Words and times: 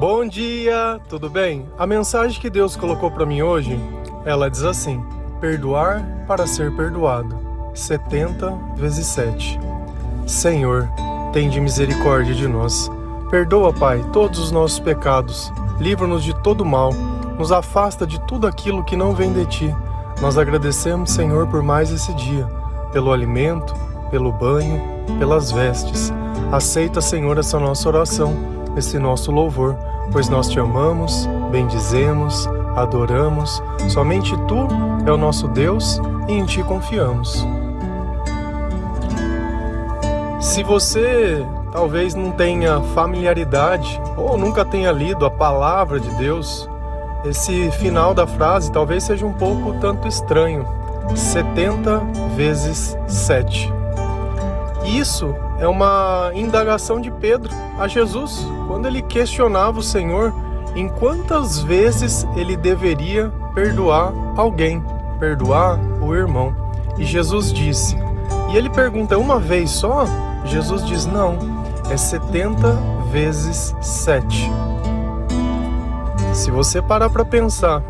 Bom 0.00 0.26
dia, 0.26 0.98
tudo 1.10 1.28
bem? 1.28 1.68
A 1.76 1.86
mensagem 1.86 2.40
que 2.40 2.48
Deus 2.48 2.74
colocou 2.74 3.10
para 3.10 3.26
mim 3.26 3.42
hoje, 3.42 3.78
ela 4.24 4.50
diz 4.50 4.64
assim: 4.64 5.04
perdoar 5.42 6.24
para 6.26 6.46
ser 6.46 6.74
perdoado. 6.74 7.36
70 7.74 8.50
vezes 8.76 9.04
7. 9.08 9.60
Senhor, 10.26 10.88
tem 11.34 11.50
de 11.50 11.60
misericórdia 11.60 12.34
de 12.34 12.48
nós. 12.48 12.90
Perdoa, 13.30 13.74
Pai, 13.74 14.02
todos 14.10 14.38
os 14.38 14.50
nossos 14.50 14.80
pecados. 14.80 15.52
Livra-nos 15.78 16.24
de 16.24 16.34
todo 16.42 16.64
mal. 16.64 16.94
Nos 17.38 17.52
afasta 17.52 18.06
de 18.06 18.18
tudo 18.22 18.46
aquilo 18.46 18.82
que 18.82 18.96
não 18.96 19.14
vem 19.14 19.30
de 19.34 19.44
ti. 19.44 19.76
Nós 20.22 20.38
agradecemos, 20.38 21.10
Senhor, 21.10 21.46
por 21.48 21.62
mais 21.62 21.92
esse 21.92 22.14
dia, 22.14 22.46
pelo 22.90 23.12
alimento, 23.12 23.74
pelo 24.10 24.32
banho, 24.32 24.80
pelas 25.18 25.52
vestes. 25.52 26.10
Aceita, 26.50 27.02
Senhor, 27.02 27.36
essa 27.36 27.60
nossa 27.60 27.86
oração, 27.86 28.34
esse 28.78 28.98
nosso 28.98 29.30
louvor 29.30 29.76
pois 30.12 30.28
nós 30.28 30.48
te 30.48 30.58
amamos, 30.58 31.28
bendizemos, 31.50 32.48
adoramos. 32.76 33.62
Somente 33.88 34.36
tu 34.46 34.68
é 35.06 35.12
o 35.12 35.16
nosso 35.16 35.48
Deus 35.48 36.00
e 36.28 36.32
em 36.32 36.44
ti 36.44 36.62
confiamos. 36.62 37.46
Se 40.40 40.62
você 40.62 41.46
talvez 41.72 42.14
não 42.14 42.32
tenha 42.32 42.80
familiaridade 42.94 44.00
ou 44.16 44.36
nunca 44.36 44.64
tenha 44.64 44.90
lido 44.90 45.24
a 45.24 45.30
palavra 45.30 46.00
de 46.00 46.10
Deus, 46.16 46.68
esse 47.24 47.70
final 47.72 48.14
da 48.14 48.26
frase 48.26 48.72
talvez 48.72 49.04
seja 49.04 49.26
um 49.26 49.32
pouco 49.32 49.74
tanto 49.80 50.08
estranho. 50.08 50.66
70 51.14 51.98
vezes 52.36 52.96
7. 53.06 53.72
Isso 54.84 55.34
é 55.58 55.68
uma 55.68 56.30
indagação 56.34 57.00
de 57.00 57.10
Pedro 57.10 57.52
a 57.78 57.86
Jesus, 57.86 58.46
quando 58.70 58.86
ele 58.86 59.02
questionava 59.02 59.80
o 59.80 59.82
Senhor 59.82 60.32
em 60.76 60.88
quantas 60.88 61.58
vezes 61.58 62.24
ele 62.36 62.56
deveria 62.56 63.28
perdoar 63.52 64.12
alguém, 64.36 64.80
perdoar 65.18 65.76
o 66.00 66.14
irmão. 66.14 66.54
E 66.96 67.04
Jesus 67.04 67.52
disse, 67.52 67.96
e 68.52 68.56
ele 68.56 68.70
pergunta 68.70 69.18
uma 69.18 69.40
vez 69.40 69.70
só? 69.70 70.04
Jesus 70.44 70.86
diz: 70.86 71.04
não, 71.04 71.36
é 71.90 71.96
70 71.96 72.72
vezes 73.10 73.74
7. 73.80 74.48
Se 76.32 76.52
você 76.52 76.80
parar 76.80 77.10
para 77.10 77.24
pensar 77.24 77.82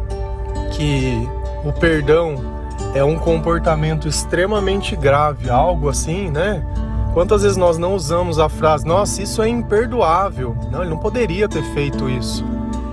que 0.72 1.28
o 1.62 1.74
perdão 1.74 2.36
é 2.94 3.04
um 3.04 3.18
comportamento 3.18 4.08
extremamente 4.08 4.96
grave, 4.96 5.50
algo 5.50 5.90
assim, 5.90 6.30
né? 6.30 6.64
Quantas 7.12 7.42
vezes 7.42 7.56
nós 7.56 7.76
não 7.76 7.94
usamos 7.94 8.38
a 8.38 8.48
frase, 8.48 8.86
nossa, 8.86 9.20
isso 9.20 9.42
é 9.42 9.48
imperdoável? 9.48 10.56
Não, 10.70 10.80
ele 10.80 10.90
não 10.90 10.98
poderia 10.98 11.48
ter 11.48 11.62
feito 11.74 12.08
isso. 12.08 12.44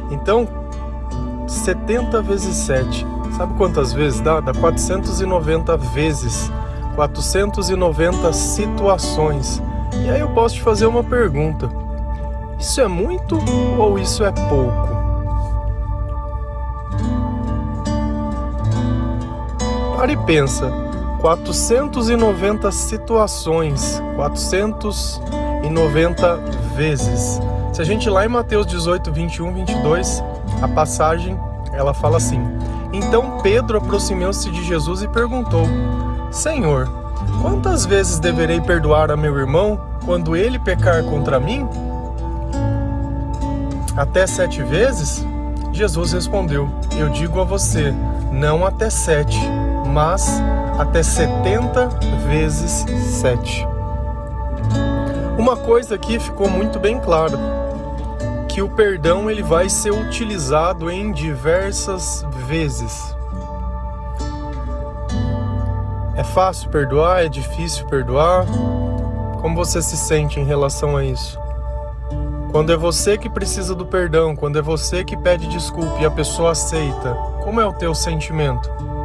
Então, 0.10 0.48
70 1.48 2.22
vezes 2.24 2.56
7, 2.56 3.06
sabe 3.38 3.54
quantas 3.54 3.94
vezes 3.94 4.20
dá? 4.20 4.40
Dá 4.40 4.54
490 4.54 5.78
vezes, 5.78 6.52
490 6.96 8.34
situações. 8.34 9.62
E 10.04 10.10
aí 10.10 10.20
eu 10.20 10.30
posso 10.30 10.56
te 10.56 10.62
fazer 10.64 10.88
uma 10.88 11.04
pergunta: 11.04 11.70
isso 12.60 12.82
é 12.82 12.88
muito 12.88 13.38
ou 13.78 14.00
isso 14.00 14.24
é 14.24 14.32
pouco? 14.32 14.98
Pare 19.96 20.14
e 20.14 20.18
pensa. 20.18 20.87
490 21.22 22.72
situações, 22.72 24.02
490 24.16 26.38
vezes. 26.76 27.40
Se 27.74 27.82
a 27.82 27.86
gente 27.86 28.10
lá 28.10 28.26
em 28.26 28.30
Mateus 28.30 28.66
18, 28.66 29.12
21, 29.12 29.54
22, 29.54 30.24
a 30.62 30.68
passagem 30.68 31.40
ela 31.74 31.94
fala 31.94 32.18
assim: 32.18 32.42
Então 32.92 33.40
Pedro 33.42 33.78
aproximou-se 33.78 34.50
de 34.50 34.64
Jesus 34.64 35.02
e 35.02 35.08
perguntou: 35.08 35.66
Senhor, 36.32 36.88
quantas 37.42 37.86
vezes 37.86 38.20
deverei 38.20 38.62
perdoar 38.62 39.12
a 39.12 39.18
meu 39.18 39.38
irmão 39.38 39.80
quando 40.06 40.36
ele 40.36 40.60
pecar 40.60 41.04
contra 41.04 41.40
mim? 41.40 41.68
Até 43.96 44.28
sete 44.28 44.62
vezes? 44.64 45.26
Jesus 45.72 46.14
respondeu: 46.14 46.70
Eu 46.98 47.10
digo 47.10 47.40
a 47.40 47.44
você, 47.44 47.94
não 48.32 48.66
até 48.66 48.90
sete, 48.90 49.40
mas 49.94 50.42
até 50.78 51.02
70 51.02 51.88
vezes 52.30 52.86
7. 53.20 53.68
Uma 55.38 55.56
coisa 55.56 55.96
aqui 55.96 56.20
ficou 56.20 56.50
muito 56.50 56.80
bem 56.80 57.00
clara, 57.00 57.38
que 58.50 58.62
o 58.62 58.70
perdão 58.70 59.30
ele 59.30 59.44
vai 59.44 59.70
ser 59.70 59.92
utilizado 59.92 60.90
em 60.90 61.12
diversas 61.12 62.26
vezes. 62.48 63.16
É 66.16 66.24
fácil 66.24 66.70
perdoar? 66.70 67.24
É 67.24 67.30
difícil 67.30 67.86
perdoar? 67.86 68.46
Como 69.42 69.56
você 69.56 69.82
se 69.82 69.96
sente 69.96 70.40
em 70.40 70.44
relação 70.44 70.98
a 70.98 71.04
isso? 71.04 71.40
Quando 72.52 72.74
é 72.74 72.78
você 72.78 73.18
que 73.18 73.30
precisa 73.30 73.76
do 73.76 73.86
perdão, 73.86 74.36
quando 74.36 74.58
é 74.58 74.62
você 74.62 75.04
que 75.04 75.16
pede 75.16 75.48
desculpa 75.48 76.00
e 76.00 76.06
a 76.06 76.12
pessoa 76.12 76.52
aceita, 76.52 77.14
como 77.44 77.62
é 77.62 77.66
o 77.66 77.74
teu 77.74 77.94
sentimento? 77.94 78.97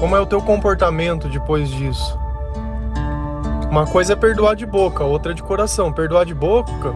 Como 0.00 0.16
é 0.16 0.20
o 0.20 0.24
teu 0.24 0.40
comportamento 0.40 1.28
depois 1.28 1.68
disso? 1.68 2.18
Uma 3.70 3.86
coisa 3.86 4.14
é 4.14 4.16
perdoar 4.16 4.56
de 4.56 4.64
boca, 4.64 5.04
outra 5.04 5.32
é 5.32 5.34
de 5.34 5.42
coração. 5.42 5.92
Perdoar 5.92 6.24
de 6.24 6.34
boca 6.34 6.94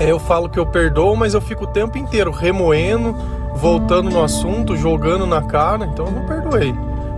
é 0.00 0.10
eu 0.10 0.18
falo 0.18 0.48
que 0.48 0.58
eu 0.58 0.66
perdoo, 0.66 1.14
mas 1.14 1.32
eu 1.32 1.40
fico 1.40 1.62
o 1.62 1.66
tempo 1.68 1.96
inteiro 1.96 2.32
remoendo, 2.32 3.14
voltando 3.54 4.10
no 4.10 4.22
assunto, 4.22 4.76
jogando 4.76 5.26
na 5.26 5.42
cara, 5.42 5.86
então 5.86 6.06
eu 6.06 6.12
não 6.12 6.26
perdoei. 6.26 6.74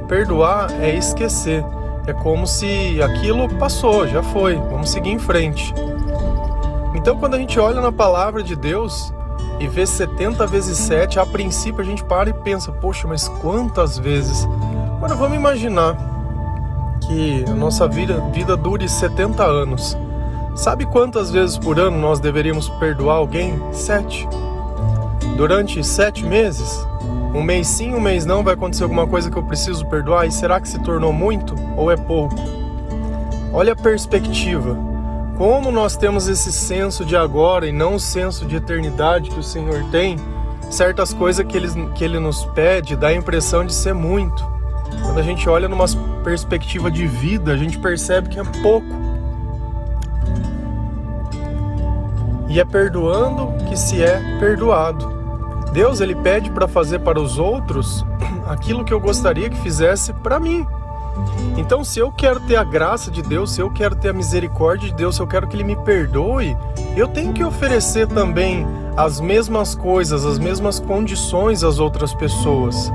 Perdoar 0.07 0.71
é 0.81 0.95
esquecer. 0.95 1.65
É 2.07 2.13
como 2.13 2.47
se 2.47 3.03
aquilo 3.03 3.49
passou, 3.57 4.07
já 4.07 4.23
foi, 4.23 4.57
vamos 4.57 4.91
seguir 4.91 5.11
em 5.11 5.19
frente. 5.19 5.75
Então, 6.95 7.17
quando 7.17 7.35
a 7.35 7.39
gente 7.39 7.59
olha 7.59 7.81
na 7.81 7.91
palavra 7.91 8.43
de 8.43 8.55
Deus 8.55 9.15
e 9.59 9.67
vê 9.67 9.87
70 9.87 10.47
vezes 10.47 10.77
7, 10.77 11.19
a 11.19 11.25
princípio 11.25 11.81
a 11.81 11.85
gente 11.85 12.05
para 12.05 12.29
e 12.29 12.33
pensa: 12.35 12.71
poxa, 12.73 13.09
mas 13.09 13.29
quantas 13.29 13.99
vezes? 13.99 14.47
Agora 15.01 15.15
vamos 15.15 15.39
imaginar 15.39 15.97
que 17.01 17.43
a 17.49 17.55
nossa 17.55 17.89
vida, 17.89 18.21
vida 18.35 18.55
dure 18.55 18.87
70 18.87 19.43
anos. 19.43 19.97
Sabe 20.55 20.85
quantas 20.85 21.31
vezes 21.31 21.57
por 21.57 21.81
ano 21.81 21.97
nós 21.97 22.21
deveríamos 22.21 22.69
perdoar 22.69 23.15
alguém? 23.17 23.59
Sete. 23.73 24.29
Durante 25.39 25.83
sete 25.83 26.23
meses? 26.27 26.87
Um 27.35 27.43
mês 27.43 27.67
sim, 27.67 27.95
um 27.95 28.01
mês 28.01 28.27
não, 28.27 28.45
vai 28.45 28.53
acontecer 28.53 28.83
alguma 28.83 29.07
coisa 29.07 29.31
que 29.31 29.39
eu 29.39 29.43
preciso 29.43 29.87
perdoar? 29.87 30.27
E 30.27 30.31
será 30.31 30.61
que 30.61 30.69
se 30.69 30.79
tornou 30.81 31.15
muito 31.15 31.55
ou 31.79 31.91
é 31.91 31.97
pouco? 31.97 32.37
Olha 33.55 33.73
a 33.73 33.77
perspectiva. 33.77 34.77
Como 35.39 35.73
nós 35.73 35.97
temos 35.97 36.29
esse 36.29 36.53
senso 36.53 37.07
de 37.07 37.17
agora 37.17 37.67
e 37.67 37.73
não 37.73 37.95
o 37.95 37.99
senso 37.99 38.45
de 38.45 38.57
eternidade 38.57 39.31
que 39.31 39.41
o 39.41 39.43
Senhor 39.43 39.83
tem, 39.91 40.19
certas 40.71 41.15
coisas 41.15 41.47
que 41.47 41.57
ele, 41.57 41.89
que 41.95 42.05
ele 42.05 42.21
nos 42.21 42.45
pede 42.45 42.97
dá 42.97 43.09
a 43.09 43.15
impressão 43.15 43.65
de 43.65 43.73
ser 43.73 43.95
muito. 43.95 44.60
Quando 45.03 45.19
a 45.19 45.23
gente 45.23 45.49
olha 45.49 45.69
numa 45.69 45.87
perspectiva 46.23 46.91
de 46.91 47.07
vida, 47.07 47.53
a 47.53 47.57
gente 47.57 47.79
percebe 47.79 48.29
que 48.29 48.39
é 48.39 48.45
pouco. 48.63 48.87
E 52.49 52.59
é 52.59 52.65
perdoando 52.65 53.53
que 53.69 53.77
se 53.77 54.03
é 54.03 54.39
perdoado. 54.39 55.21
Deus 55.73 56.01
ele 56.01 56.17
pede 56.17 56.51
para 56.51 56.67
fazer 56.67 56.99
para 57.01 57.21
os 57.21 57.39
outros 57.39 58.05
aquilo 58.47 58.85
que 58.85 58.93
eu 58.93 59.01
gostaria 59.01 59.49
que 59.49 59.57
fizesse 59.61 60.13
para 60.13 60.41
mim. 60.41 60.67
Então, 61.57 61.85
se 61.85 61.99
eu 61.99 62.11
quero 62.11 62.41
ter 62.41 62.57
a 62.57 62.65
graça 62.65 63.11
de 63.11 63.23
Deus, 63.23 63.53
se 63.53 63.61
eu 63.61 63.71
quero 63.71 63.95
ter 63.95 64.09
a 64.09 64.13
misericórdia 64.13 64.89
de 64.89 64.95
Deus, 64.95 65.17
se 65.17 65.23
eu 65.23 65.27
quero 65.27 65.47
que 65.47 65.57
Ele 65.57 65.65
me 65.65 65.77
perdoe, 65.77 66.57
eu 66.97 67.07
tenho 67.07 67.33
que 67.33 67.45
oferecer 67.45 68.07
também 68.09 68.67
as 68.97 69.21
mesmas 69.21 69.75
coisas, 69.75 70.25
as 70.25 70.39
mesmas 70.39 70.81
condições 70.81 71.63
às 71.63 71.79
outras 71.79 72.15
pessoas 72.15 72.91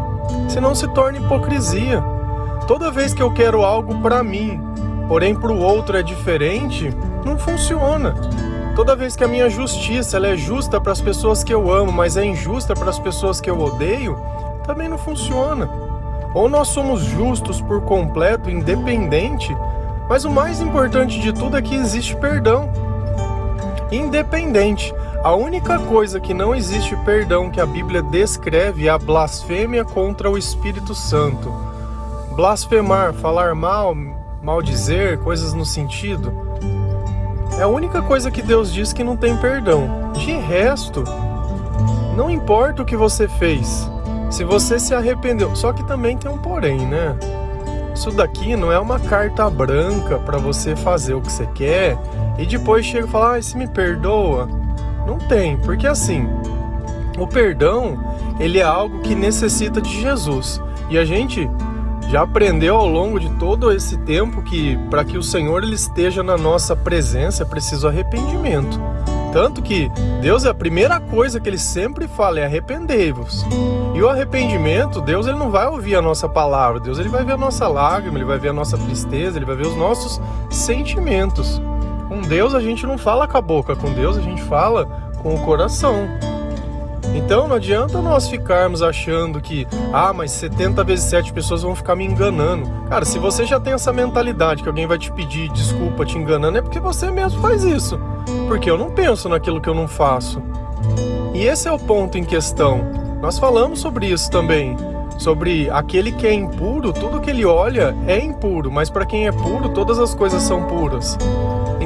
senão 0.49 0.75
se 0.75 0.87
torna 0.93 1.19
hipocrisia. 1.19 2.03
Toda 2.67 2.91
vez 2.91 3.13
que 3.13 3.21
eu 3.21 3.31
quero 3.31 3.63
algo 3.63 4.01
para 4.01 4.23
mim, 4.23 4.59
porém 5.07 5.35
para 5.35 5.51
o 5.51 5.59
outro 5.59 5.97
é 5.97 6.03
diferente, 6.03 6.95
não 7.23 7.37
funciona. 7.37 8.15
Toda 8.75 8.95
vez 8.95 9.15
que 9.15 9.23
a 9.23 9.27
minha 9.27 9.49
justiça 9.49 10.17
é 10.17 10.35
justa 10.35 10.81
para 10.81 10.91
as 10.91 10.99
pessoas 10.99 11.43
que 11.43 11.53
eu 11.53 11.71
amo, 11.71 11.91
mas 11.91 12.17
é 12.17 12.25
injusta 12.25 12.73
para 12.73 12.89
as 12.89 12.99
pessoas 12.99 13.39
que 13.39 13.49
eu 13.49 13.59
odeio, 13.59 14.17
também 14.65 14.89
não 14.89 14.97
funciona. 14.97 15.69
Ou 16.33 16.49
nós 16.49 16.67
somos 16.67 17.01
justos 17.01 17.61
por 17.61 17.81
completo, 17.83 18.49
independente, 18.49 19.55
mas 20.09 20.25
o 20.25 20.29
mais 20.29 20.59
importante 20.59 21.19
de 21.21 21.31
tudo 21.31 21.55
é 21.55 21.61
que 21.61 21.73
existe 21.73 22.15
perdão. 22.17 22.69
Independente. 23.91 24.93
A 25.25 25.33
única 25.33 25.79
coisa 25.79 26.19
que 26.19 26.35
não 26.35 26.53
existe 26.53 26.95
perdão 26.97 27.49
que 27.49 27.59
a 27.59 27.65
Bíblia 27.65 28.03
descreve 28.03 28.85
é 28.85 28.91
a 28.91 28.97
blasfêmia 28.99 29.83
contra 29.83 30.29
o 30.29 30.37
Espírito 30.37 30.93
Santo. 30.93 31.51
Blasfemar, 32.35 33.11
falar 33.11 33.55
mal, 33.55 33.95
maldizer, 34.43 35.17
coisas 35.17 35.51
no 35.51 35.65
sentido. 35.65 36.31
É 37.57 37.63
a 37.63 37.67
única 37.67 38.03
coisa 38.03 38.29
que 38.29 38.43
Deus 38.43 38.71
diz 38.71 38.93
que 38.93 39.03
não 39.03 39.17
tem 39.17 39.35
perdão. 39.37 40.11
De 40.13 40.31
resto, 40.33 41.03
Não 42.15 42.29
importa 42.29 42.83
o 42.83 42.85
que 42.85 42.95
você 42.95 43.27
fez, 43.27 43.89
se 44.29 44.43
você 44.43 44.77
se 44.77 44.93
arrependeu. 44.93 45.55
Só 45.55 45.73
que 45.73 45.83
também 45.87 46.15
tem 46.15 46.29
um 46.29 46.37
porém, 46.37 46.85
né? 46.85 47.17
Isso 47.95 48.11
daqui 48.11 48.55
não 48.55 48.71
é 48.71 48.79
uma 48.79 48.99
carta 48.99 49.49
branca 49.49 50.19
para 50.19 50.37
você 50.37 50.75
fazer 50.75 51.15
o 51.15 51.21
que 51.21 51.31
você 51.31 51.47
quer 51.47 51.97
e 52.37 52.45
depois 52.45 52.85
chega 52.85 53.07
e 53.07 53.09
fala, 53.09 53.37
ah, 53.37 53.41
se 53.41 53.57
me 53.57 53.67
perdoa. 53.67 54.64
Não 55.05 55.17
tem, 55.17 55.57
porque 55.57 55.87
assim, 55.87 56.27
o 57.17 57.27
perdão, 57.27 57.97
ele 58.39 58.59
é 58.59 58.63
algo 58.63 59.01
que 59.01 59.15
necessita 59.15 59.81
de 59.81 60.01
Jesus. 60.01 60.61
E 60.89 60.97
a 60.97 61.05
gente 61.05 61.49
já 62.09 62.21
aprendeu 62.21 62.75
ao 62.75 62.87
longo 62.87 63.19
de 63.19 63.29
todo 63.37 63.71
esse 63.71 63.97
tempo 63.97 64.41
que 64.43 64.77
para 64.89 65.03
que 65.03 65.17
o 65.17 65.23
Senhor 65.23 65.63
ele 65.63 65.75
esteja 65.75 66.21
na 66.21 66.37
nossa 66.37 66.75
presença 66.75 67.43
é 67.43 67.45
preciso 67.45 67.87
arrependimento. 67.87 68.79
Tanto 69.33 69.61
que 69.61 69.91
Deus 70.21 70.45
é 70.45 70.49
a 70.49 70.53
primeira 70.53 70.97
coisa 70.99 71.41
que 71.41 71.49
ele 71.49 71.57
sempre 71.57 72.07
fala 72.07 72.39
é 72.39 72.45
arrependei-vos. 72.45 73.45
E 73.93 74.01
o 74.01 74.07
arrependimento, 74.07 75.01
Deus 75.01 75.27
ele 75.27 75.37
não 75.37 75.51
vai 75.51 75.67
ouvir 75.67 75.95
a 75.95 76.01
nossa 76.01 76.29
palavra, 76.29 76.79
Deus 76.79 76.99
ele 76.99 77.09
vai 77.09 77.25
ver 77.25 77.33
a 77.33 77.37
nossa 77.37 77.67
lágrima, 77.67 78.17
ele 78.17 78.25
vai 78.25 78.37
ver 78.37 78.49
a 78.49 78.53
nossa 78.53 78.77
tristeza, 78.77 79.37
ele 79.37 79.45
vai 79.45 79.55
ver 79.55 79.67
os 79.67 79.75
nossos 79.75 80.21
sentimentos. 80.49 81.61
Com 82.07 82.21
Deus 82.21 82.53
a 82.53 82.59
gente 82.59 82.85
não 82.85 82.97
fala 82.97 83.27
com 83.27 83.37
a 83.37 83.41
boca, 83.41 83.75
com 83.75 83.91
Deus 83.91 84.17
a 84.17 84.21
gente 84.21 84.41
fala 84.43 84.85
com 85.21 85.33
o 85.33 85.39
coração. 85.43 86.07
Então 87.15 87.47
não 87.47 87.55
adianta 87.55 88.01
nós 88.01 88.27
ficarmos 88.27 88.81
achando 88.81 89.39
que, 89.39 89.65
ah, 89.93 90.11
mas 90.13 90.31
70 90.31 90.83
vezes 90.83 91.05
7 91.05 91.31
pessoas 91.31 91.63
vão 91.63 91.75
ficar 91.75 91.95
me 91.95 92.05
enganando. 92.05 92.69
Cara, 92.89 93.05
se 93.05 93.17
você 93.17 93.45
já 93.45 93.59
tem 93.59 93.73
essa 93.73 93.93
mentalidade 93.93 94.61
que 94.61 94.69
alguém 94.69 94.85
vai 94.85 94.97
te 94.97 95.11
pedir 95.11 95.49
desculpa 95.49 96.05
te 96.05 96.17
enganando, 96.17 96.57
é 96.57 96.61
porque 96.61 96.79
você 96.79 97.09
mesmo 97.09 97.41
faz 97.41 97.63
isso. 97.63 97.99
Porque 98.47 98.69
eu 98.69 98.77
não 98.77 98.91
penso 98.91 99.29
naquilo 99.29 99.61
que 99.61 99.69
eu 99.69 99.73
não 99.73 99.87
faço. 99.87 100.41
E 101.33 101.43
esse 101.43 101.67
é 101.67 101.71
o 101.71 101.79
ponto 101.79 102.17
em 102.17 102.23
questão. 102.23 102.81
Nós 103.21 103.39
falamos 103.39 103.79
sobre 103.79 104.07
isso 104.07 104.29
também. 104.29 104.75
Sobre 105.17 105.69
aquele 105.69 106.11
que 106.11 106.27
é 106.27 106.33
impuro, 106.33 106.91
tudo 106.91 107.21
que 107.21 107.29
ele 107.29 107.45
olha 107.45 107.95
é 108.05 108.19
impuro, 108.19 108.69
mas 108.69 108.89
para 108.89 109.05
quem 109.05 109.27
é 109.27 109.31
puro, 109.31 109.69
todas 109.69 109.97
as 109.97 110.13
coisas 110.13 110.43
são 110.43 110.63
puras. 110.63 111.17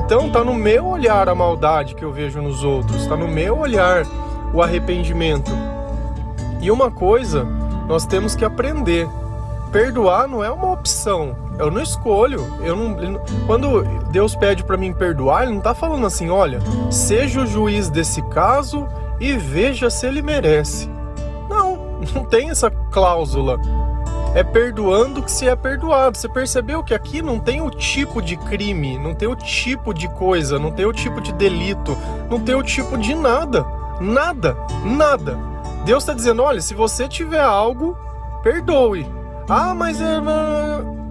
Então 0.09 0.27
tá 0.27 0.43
no 0.43 0.55
meu 0.55 0.87
olhar 0.87 1.29
a 1.29 1.35
maldade 1.35 1.93
que 1.93 2.03
eu 2.03 2.11
vejo 2.11 2.41
nos 2.41 2.63
outros, 2.63 3.05
tá 3.05 3.15
no 3.15 3.27
meu 3.27 3.59
olhar 3.59 4.07
o 4.51 4.59
arrependimento. 4.59 5.51
E 6.59 6.71
uma 6.71 6.89
coisa 6.89 7.43
nós 7.87 8.07
temos 8.07 8.35
que 8.35 8.43
aprender: 8.43 9.07
perdoar 9.71 10.27
não 10.27 10.43
é 10.43 10.49
uma 10.49 10.71
opção. 10.71 11.35
Eu 11.59 11.69
não 11.69 11.79
escolho. 11.79 12.43
Eu 12.61 12.75
não, 12.75 13.21
quando 13.45 13.83
Deus 14.09 14.35
pede 14.35 14.63
para 14.63 14.77
mim 14.77 14.91
perdoar, 14.93 15.43
Ele 15.43 15.51
não 15.51 15.59
está 15.59 15.75
falando 15.75 16.07
assim: 16.07 16.31
olha, 16.31 16.59
seja 16.89 17.41
o 17.41 17.45
juiz 17.45 17.87
desse 17.87 18.23
caso 18.29 18.87
e 19.19 19.37
veja 19.37 19.91
se 19.91 20.07
ele 20.07 20.23
merece. 20.23 20.89
Não, 21.47 21.99
não 22.15 22.25
tem 22.25 22.49
essa 22.49 22.71
cláusula. 22.71 23.59
É 24.35 24.43
perdoando 24.43 25.23
que 25.23 25.31
se 25.31 25.47
é 25.47 25.55
perdoado. 25.55 26.17
Você 26.17 26.29
percebeu 26.29 26.83
que 26.83 26.93
aqui 26.93 27.21
não 27.21 27.39
tem 27.39 27.61
o 27.61 27.69
tipo 27.69 28.21
de 28.21 28.37
crime, 28.37 28.97
não 28.97 29.15
tem 29.15 29.27
o 29.27 29.35
tipo 29.35 29.93
de 29.93 30.07
coisa, 30.09 30.59
não 30.59 30.71
tem 30.71 30.85
o 30.85 30.93
tipo 30.93 31.19
de 31.19 31.33
delito, 31.33 31.97
não 32.29 32.39
tem 32.39 32.55
o 32.55 32.63
tipo 32.63 32.97
de 32.97 33.15
nada. 33.15 33.65
Nada, 33.99 34.55
nada. 34.85 35.37
Deus 35.83 36.03
está 36.03 36.13
dizendo: 36.13 36.43
olha, 36.43 36.61
se 36.61 36.73
você 36.73 37.07
tiver 37.07 37.41
algo, 37.41 37.97
perdoe. 38.43 39.05
Ah, 39.49 39.73
mas 39.73 39.99
é, 39.99 40.21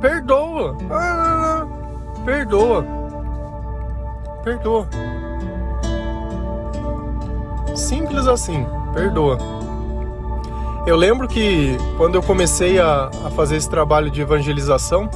perdoa. 0.00 0.76
Ah, 0.90 1.66
perdoa. 2.24 2.84
Perdoa. 4.44 4.88
Simples 7.74 8.26
assim, 8.26 8.64
perdoa. 8.94 9.57
Eu 10.88 10.96
lembro 10.96 11.28
que 11.28 11.76
quando 11.98 12.14
eu 12.14 12.22
comecei 12.22 12.78
a, 12.78 13.10
a 13.26 13.30
fazer 13.32 13.56
esse 13.56 13.68
trabalho 13.68 14.10
de 14.10 14.22
evangelização, 14.22 15.10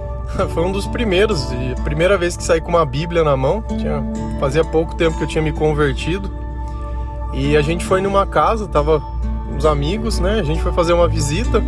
foi 0.54 0.64
um 0.64 0.72
dos 0.72 0.86
primeiros, 0.86 1.46
a 1.78 1.82
primeira 1.82 2.16
vez 2.16 2.38
que 2.38 2.42
saí 2.42 2.58
com 2.58 2.70
uma 2.70 2.86
Bíblia 2.86 3.22
na 3.22 3.36
mão. 3.36 3.62
Tinha, 3.68 4.02
fazia 4.40 4.64
pouco 4.64 4.96
tempo 4.96 5.18
que 5.18 5.24
eu 5.24 5.28
tinha 5.28 5.42
me 5.42 5.52
convertido. 5.52 6.30
E 7.34 7.54
a 7.54 7.60
gente 7.60 7.84
foi 7.84 8.00
numa 8.00 8.26
casa, 8.26 8.66
tava 8.66 9.02
uns 9.54 9.66
amigos, 9.66 10.18
né? 10.18 10.40
A 10.40 10.42
gente 10.42 10.62
foi 10.62 10.72
fazer 10.72 10.94
uma 10.94 11.06
visita 11.06 11.62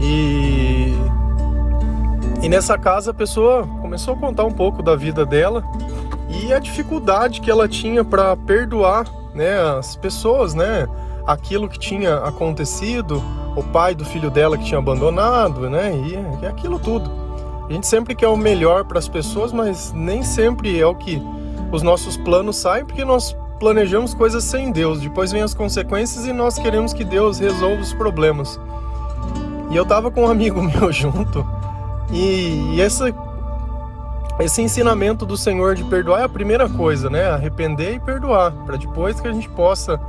e 0.00 0.96
e 2.40 2.48
nessa 2.48 2.78
casa 2.78 3.10
a 3.10 3.14
pessoa 3.14 3.66
começou 3.82 4.14
a 4.14 4.16
contar 4.16 4.46
um 4.46 4.50
pouco 4.50 4.82
da 4.82 4.96
vida 4.96 5.26
dela 5.26 5.62
e 6.30 6.54
a 6.54 6.58
dificuldade 6.58 7.42
que 7.42 7.50
ela 7.50 7.68
tinha 7.68 8.02
para 8.02 8.34
perdoar, 8.34 9.04
né, 9.34 9.60
as 9.78 9.94
pessoas, 9.94 10.54
né, 10.54 10.88
aquilo 11.26 11.68
que 11.68 11.78
tinha 11.78 12.16
acontecido, 12.16 13.22
o 13.56 13.62
pai 13.62 13.94
do 13.94 14.04
filho 14.04 14.30
dela 14.30 14.56
que 14.56 14.64
tinha 14.64 14.78
abandonado, 14.78 15.68
né, 15.68 15.92
e, 15.94 16.42
e 16.42 16.46
aquilo 16.46 16.78
tudo. 16.78 17.10
A 17.68 17.72
gente 17.72 17.86
sempre 17.86 18.14
quer 18.14 18.28
o 18.28 18.36
melhor 18.36 18.84
para 18.84 18.98
as 18.98 19.08
pessoas, 19.08 19.52
mas 19.52 19.92
nem 19.92 20.22
sempre 20.22 20.78
é 20.78 20.86
o 20.86 20.94
que 20.94 21.22
os 21.70 21.82
nossos 21.82 22.16
planos 22.16 22.56
saem, 22.56 22.84
porque 22.84 23.04
nós 23.04 23.36
planejamos 23.60 24.14
coisas 24.14 24.42
sem 24.42 24.72
Deus, 24.72 25.00
depois 25.00 25.30
vem 25.30 25.42
as 25.42 25.54
consequências 25.54 26.26
e 26.26 26.32
nós 26.32 26.58
queremos 26.58 26.92
que 26.92 27.04
Deus 27.04 27.38
resolva 27.38 27.80
os 27.80 27.92
problemas. 27.92 28.58
E 29.70 29.76
eu 29.76 29.86
tava 29.86 30.10
com 30.10 30.22
um 30.22 30.28
amigo 30.28 30.60
meu 30.62 30.92
junto, 30.92 31.46
e, 32.12 32.74
e 32.74 32.80
essa, 32.80 33.14
esse 34.40 34.62
ensinamento 34.62 35.24
do 35.24 35.36
Senhor 35.36 35.74
de 35.76 35.84
perdoar 35.84 36.22
é 36.22 36.24
a 36.24 36.28
primeira 36.28 36.68
coisa, 36.68 37.08
né? 37.08 37.30
Arrepender 37.30 37.94
e 37.94 38.00
perdoar, 38.00 38.50
para 38.66 38.76
depois 38.76 39.20
que 39.20 39.28
a 39.28 39.32
gente 39.32 39.48
possa 39.48 40.00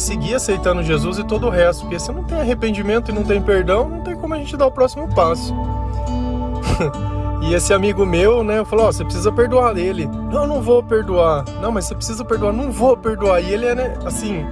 seguir 0.00 0.34
aceitando 0.34 0.82
Jesus 0.82 1.18
e 1.18 1.24
todo 1.24 1.46
o 1.46 1.50
resto. 1.50 1.82
Porque 1.82 1.98
se 1.98 2.10
não 2.12 2.24
tem 2.24 2.40
arrependimento 2.40 3.10
e 3.10 3.14
não 3.14 3.22
tem 3.22 3.40
perdão, 3.40 3.88
não 3.88 4.00
tem 4.00 4.16
como 4.16 4.34
a 4.34 4.38
gente 4.38 4.56
dar 4.56 4.66
o 4.66 4.70
próximo 4.70 5.12
passo. 5.14 5.54
E 7.42 7.54
esse 7.54 7.72
amigo 7.72 8.04
meu, 8.04 8.44
né, 8.44 8.62
falou: 8.64 8.84
Ó, 8.84 8.88
oh, 8.88 8.92
você 8.92 9.02
precisa 9.02 9.32
perdoar 9.32 9.76
ele. 9.76 10.06
Não, 10.06 10.46
não 10.46 10.60
vou 10.60 10.82
perdoar. 10.82 11.44
Não, 11.60 11.72
mas 11.72 11.86
você 11.86 11.94
precisa 11.94 12.22
perdoar. 12.24 12.52
Não 12.52 12.70
vou 12.70 12.96
perdoar. 12.96 13.40
E 13.40 13.52
ele 13.52 13.66
é, 13.66 13.74
né, 13.74 13.98
assim, 14.04 14.44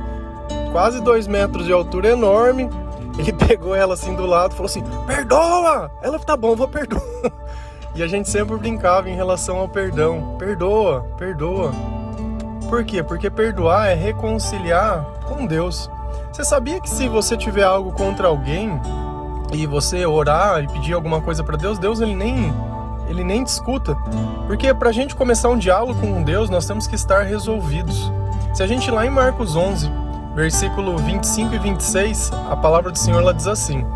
quase 0.73 1.01
dois 1.03 1.27
metros 1.27 1.67
de 1.67 1.73
altura, 1.73 2.09
enorme. 2.09 2.69
Ele 3.19 3.33
pegou 3.47 3.75
ela 3.75 3.95
assim 3.95 4.15
do 4.15 4.25
lado 4.25 4.55
falou 4.55 4.67
assim: 4.67 4.83
Perdoa! 5.07 5.91
Ela, 6.01 6.19
tá 6.19 6.37
bom, 6.37 6.57
vou 6.57 6.69
perdoar. 6.69 7.03
E 7.95 8.03
a 8.03 8.07
gente 8.07 8.29
sempre 8.31 8.57
brincava 8.57 9.11
em 9.11 9.17
relação 9.17 9.57
ao 9.57 9.69
perdão: 9.69 10.37
Perdoa, 10.39 11.05
perdoa. 11.19 11.73
Por 12.69 12.85
quê? 12.85 13.03
Porque 13.03 13.31
perdoar 13.31 13.89
é 13.89 13.95
reconciliar 13.95 15.05
com 15.27 15.47
Deus. 15.47 15.91
Você 16.31 16.45
sabia 16.45 16.81
que 16.81 16.89
se 16.89 17.09
você 17.09 17.37
tiver 17.37 17.65
algo 17.65 17.93
contra 17.93 18.29
alguém 18.29 18.79
e 19.53 19.67
você 19.67 20.05
orar 20.05 20.63
e 20.63 20.69
pedir 20.69 20.93
alguma 20.93 21.21
coisa 21.21 21.43
para 21.43 21.57
Deus, 21.57 21.79
Deus 21.79 22.01
ele 22.01 22.15
nem 22.15 22.53
ele 23.09 23.25
nem 23.25 23.43
discuta. 23.43 23.97
Porque 24.47 24.73
para 24.75 24.91
a 24.91 24.93
gente 24.93 25.17
começar 25.17 25.49
um 25.49 25.57
diálogo 25.57 25.99
com 25.99 26.23
Deus, 26.23 26.51
nós 26.51 26.67
temos 26.67 26.87
que 26.87 26.95
estar 26.95 27.23
resolvidos. 27.23 28.13
Se 28.53 28.63
a 28.63 28.67
gente 28.67 28.91
lá 28.91 29.07
em 29.07 29.11
Marcos 29.11 29.57
11, 29.57 29.91
versículo 30.35 30.99
25 30.99 31.55
e 31.55 31.59
26, 31.59 32.31
a 32.51 32.57
palavra 32.57 32.91
do 32.91 32.99
Senhor 32.99 33.21
ela 33.21 33.33
diz 33.33 33.47
assim: 33.47 33.87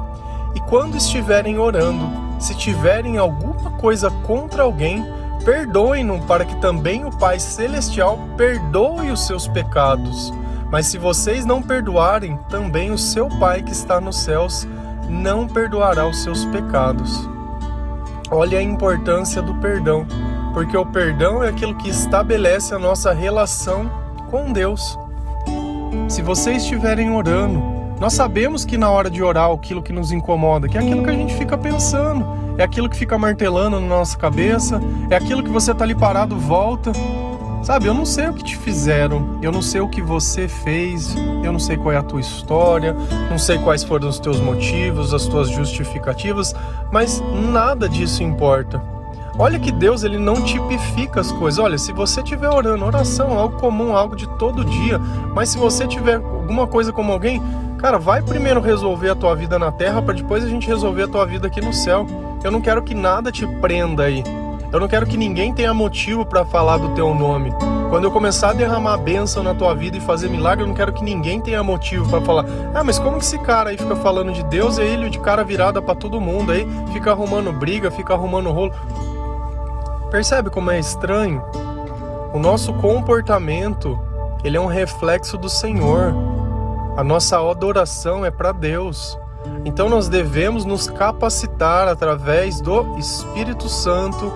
E 0.54 0.60
quando 0.60 0.96
estiverem 0.96 1.58
orando, 1.58 2.10
se 2.38 2.54
tiverem 2.56 3.18
alguma 3.18 3.70
coisa 3.72 4.10
contra 4.26 4.62
alguém, 4.62 5.04
perdoem-no, 5.44 6.20
para 6.22 6.44
que 6.44 6.56
também 6.56 7.04
o 7.04 7.10
Pai 7.10 7.38
Celestial 7.38 8.18
perdoe 8.36 9.10
os 9.10 9.26
seus 9.26 9.46
pecados. 9.48 10.32
Mas 10.70 10.86
se 10.86 10.96
vocês 10.96 11.44
não 11.44 11.62
perdoarem, 11.62 12.38
também 12.48 12.90
o 12.90 12.98
seu 12.98 13.28
Pai 13.38 13.62
que 13.62 13.72
está 13.72 14.00
nos 14.00 14.20
céus 14.20 14.66
não 15.08 15.46
perdoará 15.46 16.06
os 16.06 16.22
seus 16.22 16.44
pecados. 16.46 17.28
Olha 18.30 18.58
a 18.58 18.62
importância 18.62 19.42
do 19.42 19.54
perdão, 19.56 20.06
porque 20.54 20.76
o 20.76 20.86
perdão 20.86 21.42
é 21.42 21.50
aquilo 21.50 21.74
que 21.76 21.90
estabelece 21.90 22.74
a 22.74 22.78
nossa 22.78 23.12
relação 23.12 23.90
com 24.30 24.50
Deus. 24.50 24.98
Se 26.08 26.22
vocês 26.22 26.62
estiverem 26.62 27.10
orando, 27.10 27.62
nós 28.00 28.14
sabemos 28.14 28.64
que 28.64 28.78
na 28.78 28.90
hora 28.90 29.10
de 29.10 29.22
orar 29.22 29.50
aquilo 29.50 29.82
que 29.82 29.92
nos 29.92 30.10
incomoda, 30.10 30.66
que 30.66 30.78
é 30.78 30.80
aquilo 30.80 31.04
que 31.04 31.10
a 31.10 31.14
gente 31.14 31.34
fica 31.34 31.56
pensando, 31.58 32.26
é 32.58 32.62
aquilo 32.62 32.88
que 32.88 32.96
fica 32.96 33.16
martelando 33.18 33.80
na 33.80 33.86
nossa 33.86 34.16
cabeça, 34.16 34.80
é 35.10 35.16
aquilo 35.16 35.42
que 35.42 35.50
você 35.50 35.72
está 35.72 35.84
ali 35.84 35.94
parado, 35.94 36.36
volta. 36.36 36.92
Sabe, 37.62 37.86
eu 37.86 37.94
não 37.94 38.04
sei 38.04 38.28
o 38.28 38.34
que 38.34 38.42
te 38.42 38.56
fizeram, 38.56 39.38
eu 39.40 39.52
não 39.52 39.62
sei 39.62 39.80
o 39.80 39.88
que 39.88 40.02
você 40.02 40.48
fez, 40.48 41.14
eu 41.44 41.52
não 41.52 41.60
sei 41.60 41.76
qual 41.76 41.92
é 41.92 41.96
a 41.96 42.02
tua 42.02 42.20
história, 42.20 42.92
não 43.30 43.38
sei 43.38 43.56
quais 43.56 43.84
foram 43.84 44.08
os 44.08 44.18
teus 44.18 44.40
motivos, 44.40 45.14
as 45.14 45.26
tuas 45.26 45.48
justificativas, 45.48 46.52
mas 46.90 47.22
nada 47.52 47.88
disso 47.88 48.24
importa. 48.24 48.82
Olha 49.38 49.58
que 49.58 49.72
Deus 49.72 50.02
ele 50.02 50.18
não 50.18 50.42
tipifica 50.42 51.20
as 51.20 51.32
coisas. 51.32 51.58
Olha, 51.58 51.78
se 51.78 51.92
você 51.92 52.20
estiver 52.20 52.50
orando, 52.50 52.84
oração 52.84 53.30
é 53.30 53.36
algo 53.36 53.58
comum, 53.58 53.96
algo 53.96 54.14
de 54.14 54.28
todo 54.38 54.64
dia, 54.64 54.98
mas 55.32 55.48
se 55.48 55.56
você 55.56 55.86
tiver 55.86 56.16
alguma 56.16 56.66
coisa 56.66 56.92
como 56.92 57.12
alguém, 57.12 57.40
cara, 57.78 57.98
vai 57.98 58.22
primeiro 58.22 58.60
resolver 58.60 59.10
a 59.10 59.14
tua 59.14 59.34
vida 59.34 59.58
na 59.58 59.72
terra 59.72 60.02
para 60.02 60.14
depois 60.14 60.44
a 60.44 60.48
gente 60.48 60.66
resolver 60.66 61.04
a 61.04 61.08
tua 61.08 61.24
vida 61.24 61.46
aqui 61.46 61.60
no 61.60 61.72
céu. 61.72 62.06
Eu 62.44 62.50
não 62.50 62.60
quero 62.60 62.82
que 62.82 62.94
nada 62.94 63.30
te 63.30 63.46
prenda 63.46 64.04
aí. 64.04 64.24
Eu 64.72 64.80
não 64.80 64.88
quero 64.88 65.06
que 65.06 65.18
ninguém 65.18 65.52
tenha 65.52 65.74
motivo 65.74 66.24
para 66.24 66.44
falar 66.44 66.78
do 66.78 66.94
teu 66.94 67.14
nome. 67.14 67.52
Quando 67.90 68.04
eu 68.04 68.10
começar 68.10 68.50
a 68.50 68.54
derramar 68.54 68.96
bênção 68.96 69.42
na 69.42 69.54
tua 69.54 69.74
vida 69.74 69.98
e 69.98 70.00
fazer 70.00 70.30
milagre, 70.30 70.64
eu 70.64 70.66
não 70.66 70.74
quero 70.74 70.94
que 70.94 71.04
ninguém 71.04 71.42
tenha 71.42 71.62
motivo 71.62 72.08
para 72.08 72.22
falar: 72.22 72.46
"Ah, 72.74 72.82
mas 72.82 72.98
como 72.98 73.18
que 73.18 73.24
esse 73.24 73.38
cara 73.38 73.68
aí 73.68 73.76
fica 73.76 73.94
falando 73.96 74.32
de 74.32 74.42
Deus 74.44 74.78
e 74.78 74.82
ele 74.82 75.10
de 75.10 75.20
cara 75.20 75.44
virada 75.44 75.82
para 75.82 75.94
todo 75.94 76.18
mundo 76.18 76.52
aí, 76.52 76.66
fica 76.90 77.10
arrumando 77.10 77.52
briga, 77.52 77.90
fica 77.90 78.14
arrumando 78.14 78.50
rolo". 78.50 78.72
Percebe 80.10 80.48
como 80.48 80.70
é 80.70 80.78
estranho? 80.78 81.42
O 82.32 82.38
nosso 82.38 82.72
comportamento, 82.74 83.98
ele 84.42 84.56
é 84.56 84.60
um 84.60 84.66
reflexo 84.66 85.36
do 85.36 85.50
Senhor. 85.50 86.14
A 86.96 87.04
nossa 87.04 87.38
adoração 87.38 88.24
é 88.24 88.30
para 88.30 88.52
Deus. 88.52 89.18
Então 89.64 89.88
nós 89.88 90.08
devemos 90.08 90.64
nos 90.64 90.88
capacitar 90.88 91.88
através 91.88 92.60
do 92.60 92.98
Espírito 92.98 93.68
Santo. 93.68 94.32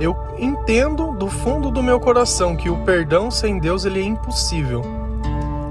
Eu 0.00 0.16
entendo 0.38 1.12
do 1.12 1.28
fundo 1.28 1.70
do 1.70 1.82
meu 1.82 1.98
coração 1.98 2.54
que 2.54 2.68
o 2.68 2.84
perdão 2.84 3.30
sem 3.30 3.58
Deus 3.58 3.84
ele 3.84 4.00
é 4.00 4.04
impossível. 4.04 4.82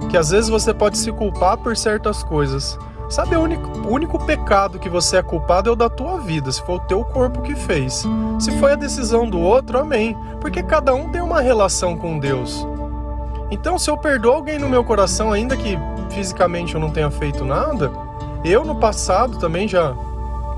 Que 0.09 0.17
às 0.17 0.31
vezes 0.31 0.49
você 0.49 0.73
pode 0.73 0.97
se 0.97 1.11
culpar 1.11 1.57
por 1.57 1.77
certas 1.77 2.23
coisas. 2.23 2.77
Sabe 3.09 3.35
o 3.35 3.41
único, 3.41 3.69
o 3.87 3.91
único 3.91 4.17
pecado 4.25 4.79
que 4.79 4.89
você 4.89 5.17
é 5.17 5.21
culpado 5.21 5.69
é 5.69 5.73
o 5.73 5.75
da 5.75 5.89
tua 5.89 6.19
vida, 6.19 6.51
se 6.51 6.61
foi 6.63 6.75
o 6.75 6.79
teu 6.79 7.03
corpo 7.03 7.43
que 7.43 7.53
fez. 7.53 8.03
Se 8.39 8.51
foi 8.59 8.73
a 8.73 8.75
decisão 8.75 9.29
do 9.29 9.39
outro, 9.39 9.77
amém. 9.77 10.17
Porque 10.41 10.63
cada 10.63 10.93
um 10.93 11.09
tem 11.09 11.21
uma 11.21 11.39
relação 11.39 11.95
com 11.95 12.17
Deus. 12.17 12.65
Então, 13.51 13.77
se 13.77 13.89
eu 13.89 13.97
perdoo 13.97 14.33
alguém 14.33 14.57
no 14.57 14.67
meu 14.67 14.83
coração, 14.83 15.31
ainda 15.31 15.55
que 15.55 15.77
fisicamente 16.09 16.73
eu 16.73 16.81
não 16.81 16.89
tenha 16.89 17.11
feito 17.11 17.45
nada, 17.45 17.91
eu 18.45 18.63
no 18.63 18.75
passado 18.75 19.37
também 19.37 19.67
já 19.67 19.93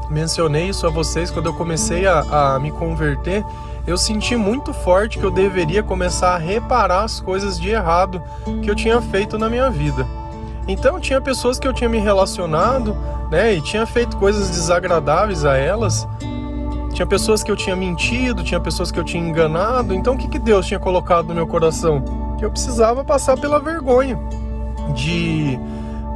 mencionei 0.09 0.69
isso 0.69 0.85
a 0.85 0.89
vocês 0.89 1.31
quando 1.31 1.47
eu 1.47 1.53
comecei 1.53 2.05
a, 2.05 2.55
a 2.55 2.59
me 2.59 2.71
converter. 2.71 3.43
Eu 3.85 3.97
senti 3.97 4.35
muito 4.35 4.73
forte 4.73 5.17
que 5.17 5.23
eu 5.23 5.31
deveria 5.31 5.81
começar 5.81 6.35
a 6.35 6.37
reparar 6.37 7.03
as 7.03 7.21
coisas 7.21 7.59
de 7.59 7.69
errado 7.69 8.21
que 8.61 8.69
eu 8.69 8.75
tinha 8.75 9.01
feito 9.01 9.37
na 9.37 9.49
minha 9.49 9.69
vida. 9.69 10.05
Então 10.67 10.99
tinha 10.99 11.21
pessoas 11.21 11.57
que 11.57 11.65
eu 11.65 11.71
tinha 11.71 11.89
me 11.89 11.97
relacionado, 11.97 12.95
né, 13.31 13.53
e 13.53 13.61
tinha 13.61 13.85
feito 13.85 14.17
coisas 14.17 14.49
desagradáveis 14.49 15.45
a 15.45 15.55
elas. 15.55 16.05
Tinha 16.93 17.05
pessoas 17.05 17.43
que 17.43 17.51
eu 17.51 17.55
tinha 17.55 17.75
mentido, 17.75 18.43
tinha 18.43 18.59
pessoas 18.59 18.91
que 18.91 18.99
eu 18.99 19.03
tinha 19.03 19.23
enganado. 19.23 19.93
Então 19.93 20.15
o 20.15 20.17
que, 20.17 20.27
que 20.27 20.39
Deus 20.39 20.65
tinha 20.65 20.79
colocado 20.79 21.27
no 21.27 21.35
meu 21.35 21.47
coração? 21.47 22.03
Que 22.37 22.43
eu 22.43 22.51
precisava 22.51 23.05
passar 23.05 23.37
pela 23.37 23.59
vergonha 23.59 24.19
de 24.93 25.57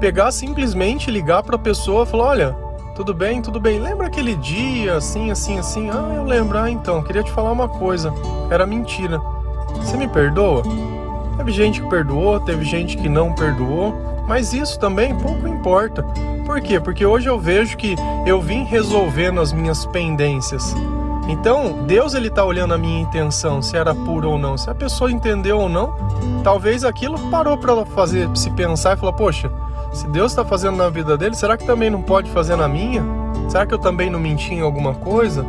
pegar 0.02 0.32
simplesmente, 0.32 1.12
ligar 1.12 1.44
para 1.44 1.56
a 1.56 1.60
pessoa 1.60 2.04
e 2.04 2.08
falar: 2.08 2.26
Olha, 2.26 2.56
tudo 2.96 3.14
bem, 3.14 3.40
tudo 3.40 3.60
bem. 3.60 3.80
Lembra 3.80 4.08
aquele 4.08 4.36
dia, 4.36 4.98
assim, 4.98 5.30
assim, 5.30 5.60
assim? 5.60 5.90
Ah, 5.92 6.16
eu 6.16 6.24
lembro. 6.24 6.58
Ah, 6.58 6.70
então, 6.70 7.04
queria 7.04 7.22
te 7.22 7.32
falar 7.32 7.52
uma 7.52 7.70
coisa. 7.70 8.12
Era 8.50 8.66
mentira. 8.66 9.22
Você 9.76 9.96
me 9.96 10.08
perdoa? 10.08 10.64
Teve 11.38 11.52
gente 11.52 11.82
que 11.82 11.90
perdoou, 11.90 12.40
teve 12.40 12.66
gente 12.66 12.98
que 12.98 13.08
não 13.08 13.34
perdoou, 13.34 13.94
mas 14.28 14.54
isso 14.54 14.80
também 14.80 15.16
pouco 15.16 15.48
importa. 15.48 16.04
Por 16.46 16.60
quê? 16.60 16.80
Porque 16.80 17.06
hoje 17.06 17.30
eu 17.30 17.40
vejo 17.40 17.78
que 17.78 17.96
eu 18.26 18.42
vim 18.42 18.64
resolvendo 18.64 19.40
as 19.40 19.54
minhas 19.54 19.86
pendências. 19.86 20.76
Então, 21.28 21.84
Deus 21.86 22.14
ele 22.14 22.30
tá 22.30 22.44
olhando 22.44 22.74
a 22.74 22.78
minha 22.78 23.00
intenção, 23.00 23.62
se 23.62 23.78
era 23.78 23.96
pura 23.96 24.28
ou 24.28 24.38
não. 24.38 24.58
Se 24.58 24.70
a 24.70 24.76
pessoa 24.76 25.12
entendeu 25.12 25.60
ou 25.60 25.70
não, 25.70 25.96
talvez 26.44 26.84
aquilo 26.84 27.18
parou 27.30 27.58
para 27.58 27.72
ela 27.72 27.86
fazer 27.86 28.30
se 28.36 28.50
pensar 28.52 28.98
e 28.98 29.00
falar: 29.00 29.14
"Poxa, 29.14 29.50
se 29.92 30.08
Deus 30.08 30.32
está 30.32 30.46
fazendo 30.46 30.78
na 30.78 30.90
vida 30.90 31.18
dele, 31.18 31.36
será 31.36 31.58
que 31.58 31.66
também 31.66 31.90
não 31.90 32.02
pode 32.02 32.30
fazer 32.32 32.56
na 32.56 32.68
minha? 32.68 33.04
Será 33.50 33.66
que 33.66 33.74
eu 33.74 33.80
também 33.80 34.10
não 34.10 34.20
menti 34.20 34.54
em 34.54 34.62
alguma 34.62 34.94
coisa? 34.96 35.46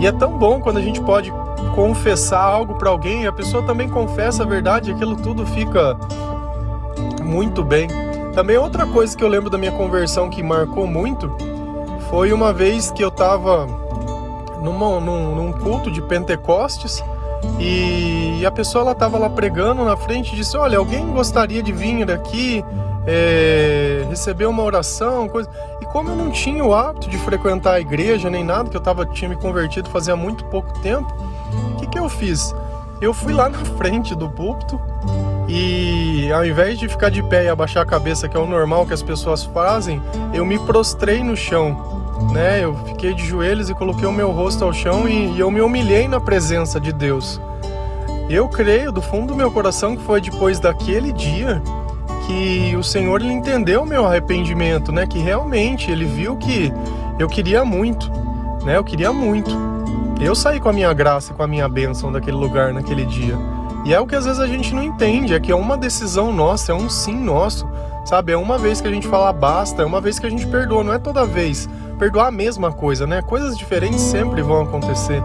E 0.00 0.06
é 0.06 0.12
tão 0.12 0.38
bom 0.38 0.60
quando 0.60 0.78
a 0.78 0.82
gente 0.82 1.00
pode 1.00 1.32
confessar 1.74 2.40
algo 2.40 2.74
para 2.74 2.90
alguém 2.90 3.22
e 3.22 3.26
a 3.26 3.32
pessoa 3.32 3.62
também 3.64 3.88
confessa 3.88 4.42
a 4.44 4.46
verdade, 4.46 4.92
aquilo 4.92 5.16
tudo 5.16 5.44
fica 5.46 5.96
muito 7.22 7.64
bem. 7.64 7.88
Também 8.34 8.56
outra 8.56 8.86
coisa 8.86 9.16
que 9.16 9.24
eu 9.24 9.28
lembro 9.28 9.50
da 9.50 9.58
minha 9.58 9.72
conversão 9.72 10.28
que 10.28 10.42
marcou 10.42 10.86
muito 10.86 11.30
foi 12.10 12.32
uma 12.32 12.52
vez 12.52 12.90
que 12.90 13.02
eu 13.02 13.08
estava 13.08 13.66
num, 14.60 15.00
num 15.00 15.52
culto 15.52 15.90
de 15.90 16.00
Pentecostes 16.02 17.02
e 17.58 18.44
a 18.44 18.50
pessoa 18.50 18.82
ela 18.82 18.92
estava 18.92 19.18
lá 19.18 19.30
pregando 19.30 19.84
na 19.84 19.96
frente 19.96 20.32
e 20.32 20.36
disse: 20.36 20.56
Olha, 20.56 20.78
alguém 20.78 21.06
gostaria 21.10 21.62
de 21.62 21.72
vir 21.72 22.10
aqui 22.10 22.64
é, 23.06 24.04
receber 24.08 24.46
uma 24.46 24.62
oração, 24.62 25.28
coisa. 25.28 25.48
E 25.80 25.86
como 25.86 26.10
eu 26.10 26.16
não 26.16 26.30
tinha 26.30 26.64
o 26.64 26.74
hábito 26.74 27.08
de 27.08 27.18
frequentar 27.18 27.74
a 27.74 27.80
igreja 27.80 28.28
nem 28.28 28.44
nada, 28.44 28.68
que 28.68 28.76
eu 28.76 28.80
tava, 28.80 29.06
tinha 29.06 29.28
me 29.28 29.36
convertido 29.36 29.88
fazia 29.90 30.16
muito 30.16 30.44
pouco 30.46 30.78
tempo, 30.80 31.12
o 31.72 31.76
que, 31.76 31.86
que 31.86 31.98
eu 31.98 32.08
fiz? 32.08 32.54
Eu 33.00 33.12
fui 33.12 33.32
lá 33.32 33.48
na 33.48 33.58
frente 33.58 34.14
do 34.14 34.28
púlpito 34.28 34.80
e 35.48 36.30
ao 36.32 36.44
invés 36.44 36.78
de 36.78 36.88
ficar 36.88 37.10
de 37.10 37.22
pé 37.22 37.44
e 37.44 37.48
abaixar 37.48 37.82
a 37.82 37.86
cabeça, 37.86 38.28
que 38.28 38.36
é 38.36 38.40
o 38.40 38.46
normal 38.46 38.86
que 38.86 38.94
as 38.94 39.02
pessoas 39.02 39.44
fazem, 39.44 40.02
eu 40.32 40.44
me 40.44 40.58
prostrei 40.58 41.22
no 41.22 41.36
chão 41.36 42.03
né? 42.32 42.64
Eu 42.64 42.74
fiquei 42.86 43.14
de 43.14 43.24
joelhos 43.24 43.68
e 43.70 43.74
coloquei 43.74 44.06
o 44.06 44.12
meu 44.12 44.30
rosto 44.30 44.64
ao 44.64 44.72
chão 44.72 45.08
e, 45.08 45.32
e 45.32 45.40
eu 45.40 45.50
me 45.50 45.60
humilhei 45.60 46.08
na 46.08 46.20
presença 46.20 46.80
de 46.80 46.92
Deus. 46.92 47.40
Eu 48.28 48.48
creio 48.48 48.90
do 48.90 49.02
fundo 49.02 49.28
do 49.28 49.36
meu 49.36 49.50
coração 49.50 49.96
que 49.96 50.02
foi 50.02 50.20
depois 50.20 50.58
daquele 50.58 51.12
dia 51.12 51.62
que 52.26 52.74
o 52.74 52.82
Senhor 52.82 53.20
ele 53.20 53.32
entendeu 53.32 53.82
o 53.82 53.86
meu 53.86 54.06
arrependimento, 54.06 54.90
né? 54.90 55.06
Que 55.06 55.18
realmente 55.18 55.90
ele 55.90 56.06
viu 56.06 56.36
que 56.36 56.72
eu 57.18 57.28
queria 57.28 57.64
muito, 57.64 58.10
né? 58.64 58.76
Eu 58.76 58.84
queria 58.84 59.12
muito. 59.12 59.50
Eu 60.20 60.34
saí 60.34 60.58
com 60.58 60.70
a 60.70 60.72
minha 60.72 60.92
graça, 60.94 61.34
com 61.34 61.42
a 61.42 61.46
minha 61.46 61.68
bênção 61.68 62.10
daquele 62.10 62.36
lugar 62.36 62.72
naquele 62.72 63.04
dia. 63.04 63.36
E 63.84 63.92
é 63.92 64.00
o 64.00 64.06
que 64.06 64.14
às 64.14 64.24
vezes 64.24 64.40
a 64.40 64.46
gente 64.46 64.74
não 64.74 64.82
entende, 64.82 65.34
é 65.34 65.40
que 65.40 65.52
é 65.52 65.54
uma 65.54 65.76
decisão 65.76 66.32
nossa, 66.32 66.72
é 66.72 66.74
um 66.74 66.88
sim 66.88 67.14
nosso, 67.14 67.68
sabe? 68.06 68.32
É 68.32 68.36
uma 68.36 68.56
vez 68.56 68.80
que 68.80 68.88
a 68.88 68.90
gente 68.90 69.06
fala 69.06 69.30
basta, 69.30 69.82
é 69.82 69.84
uma 69.84 70.00
vez 70.00 70.18
que 70.18 70.24
a 70.24 70.30
gente 70.30 70.46
perdoa, 70.46 70.82
não 70.82 70.94
é 70.94 70.98
toda 70.98 71.26
vez 71.26 71.68
perdoar 71.94 72.28
a 72.28 72.30
mesma 72.30 72.72
coisa, 72.72 73.06
né? 73.06 73.22
Coisas 73.22 73.56
diferentes 73.56 74.00
sempre 74.00 74.42
vão 74.42 74.62
acontecer. 74.62 75.22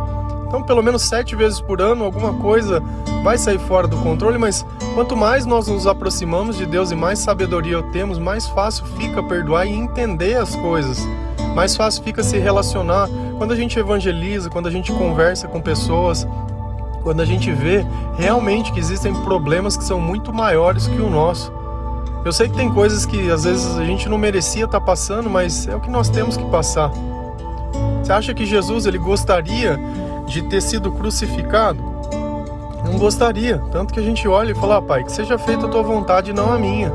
Então, 0.47 0.63
pelo 0.63 0.81
menos 0.81 1.03
sete 1.03 1.35
vezes 1.35 1.61
por 1.61 1.79
ano, 1.79 2.03
alguma 2.03 2.33
coisa 2.33 2.81
vai 3.23 3.37
sair 3.37 3.59
fora 3.59 3.87
do 3.87 3.97
controle, 3.97 4.37
mas 4.39 4.65
quanto 4.95 5.15
mais 5.15 5.45
nós 5.45 5.67
nos 5.67 5.85
aproximamos 5.85 6.57
de 6.57 6.65
Deus 6.65 6.89
e 6.89 6.95
mais 6.95 7.19
sabedoria 7.19 7.83
temos, 7.91 8.17
mais 8.17 8.47
fácil 8.47 8.83
fica 8.97 9.21
perdoar 9.21 9.67
e 9.67 9.73
entender 9.73 10.37
as 10.37 10.55
coisas. 10.55 11.07
Mais 11.53 11.75
fácil 11.75 12.03
fica 12.03 12.23
se 12.23 12.39
relacionar. 12.39 13.07
Quando 13.37 13.51
a 13.51 13.55
gente 13.55 13.77
evangeliza, 13.77 14.49
quando 14.49 14.67
a 14.67 14.71
gente 14.71 14.91
conversa 14.91 15.47
com 15.47 15.61
pessoas, 15.61 16.27
quando 17.03 17.21
a 17.21 17.25
gente 17.25 17.51
vê 17.51 17.85
realmente 18.17 18.71
que 18.71 18.79
existem 18.79 19.13
problemas 19.23 19.77
que 19.77 19.83
são 19.83 19.99
muito 19.99 20.33
maiores 20.33 20.87
que 20.87 20.99
o 20.99 21.09
nosso. 21.09 21.58
Eu 22.25 22.33
sei 22.33 22.49
que 22.49 22.55
tem 22.55 22.71
coisas 22.71 23.05
que 23.05 23.31
às 23.31 23.45
vezes 23.45 23.77
a 23.77 23.85
gente 23.85 24.09
não 24.09 24.17
merecia 24.17 24.65
estar 24.65 24.79
tá 24.79 24.85
passando, 24.85 25.29
mas 25.29 25.67
é 25.67 25.75
o 25.75 25.79
que 25.79 25.89
nós 25.89 26.09
temos 26.09 26.35
que 26.35 26.45
passar. 26.45 26.91
Você 28.03 28.11
acha 28.11 28.33
que 28.33 28.45
Jesus 28.45 28.85
ele 28.85 28.97
gostaria 28.97 29.79
de 30.25 30.41
ter 30.43 30.61
sido 30.61 30.91
crucificado? 30.91 31.81
Não 32.83 32.97
gostaria. 32.97 33.59
Tanto 33.71 33.93
que 33.93 33.99
a 33.99 34.03
gente 34.03 34.27
olha 34.27 34.51
e 34.51 34.55
fala, 34.55 34.77
ah, 34.77 34.81
pai, 34.81 35.03
que 35.03 35.11
seja 35.11 35.37
feita 35.37 35.65
a 35.65 35.69
tua 35.69 35.83
vontade 35.83 36.31
e 36.31 36.33
não 36.33 36.51
a 36.51 36.57
minha. 36.57 36.91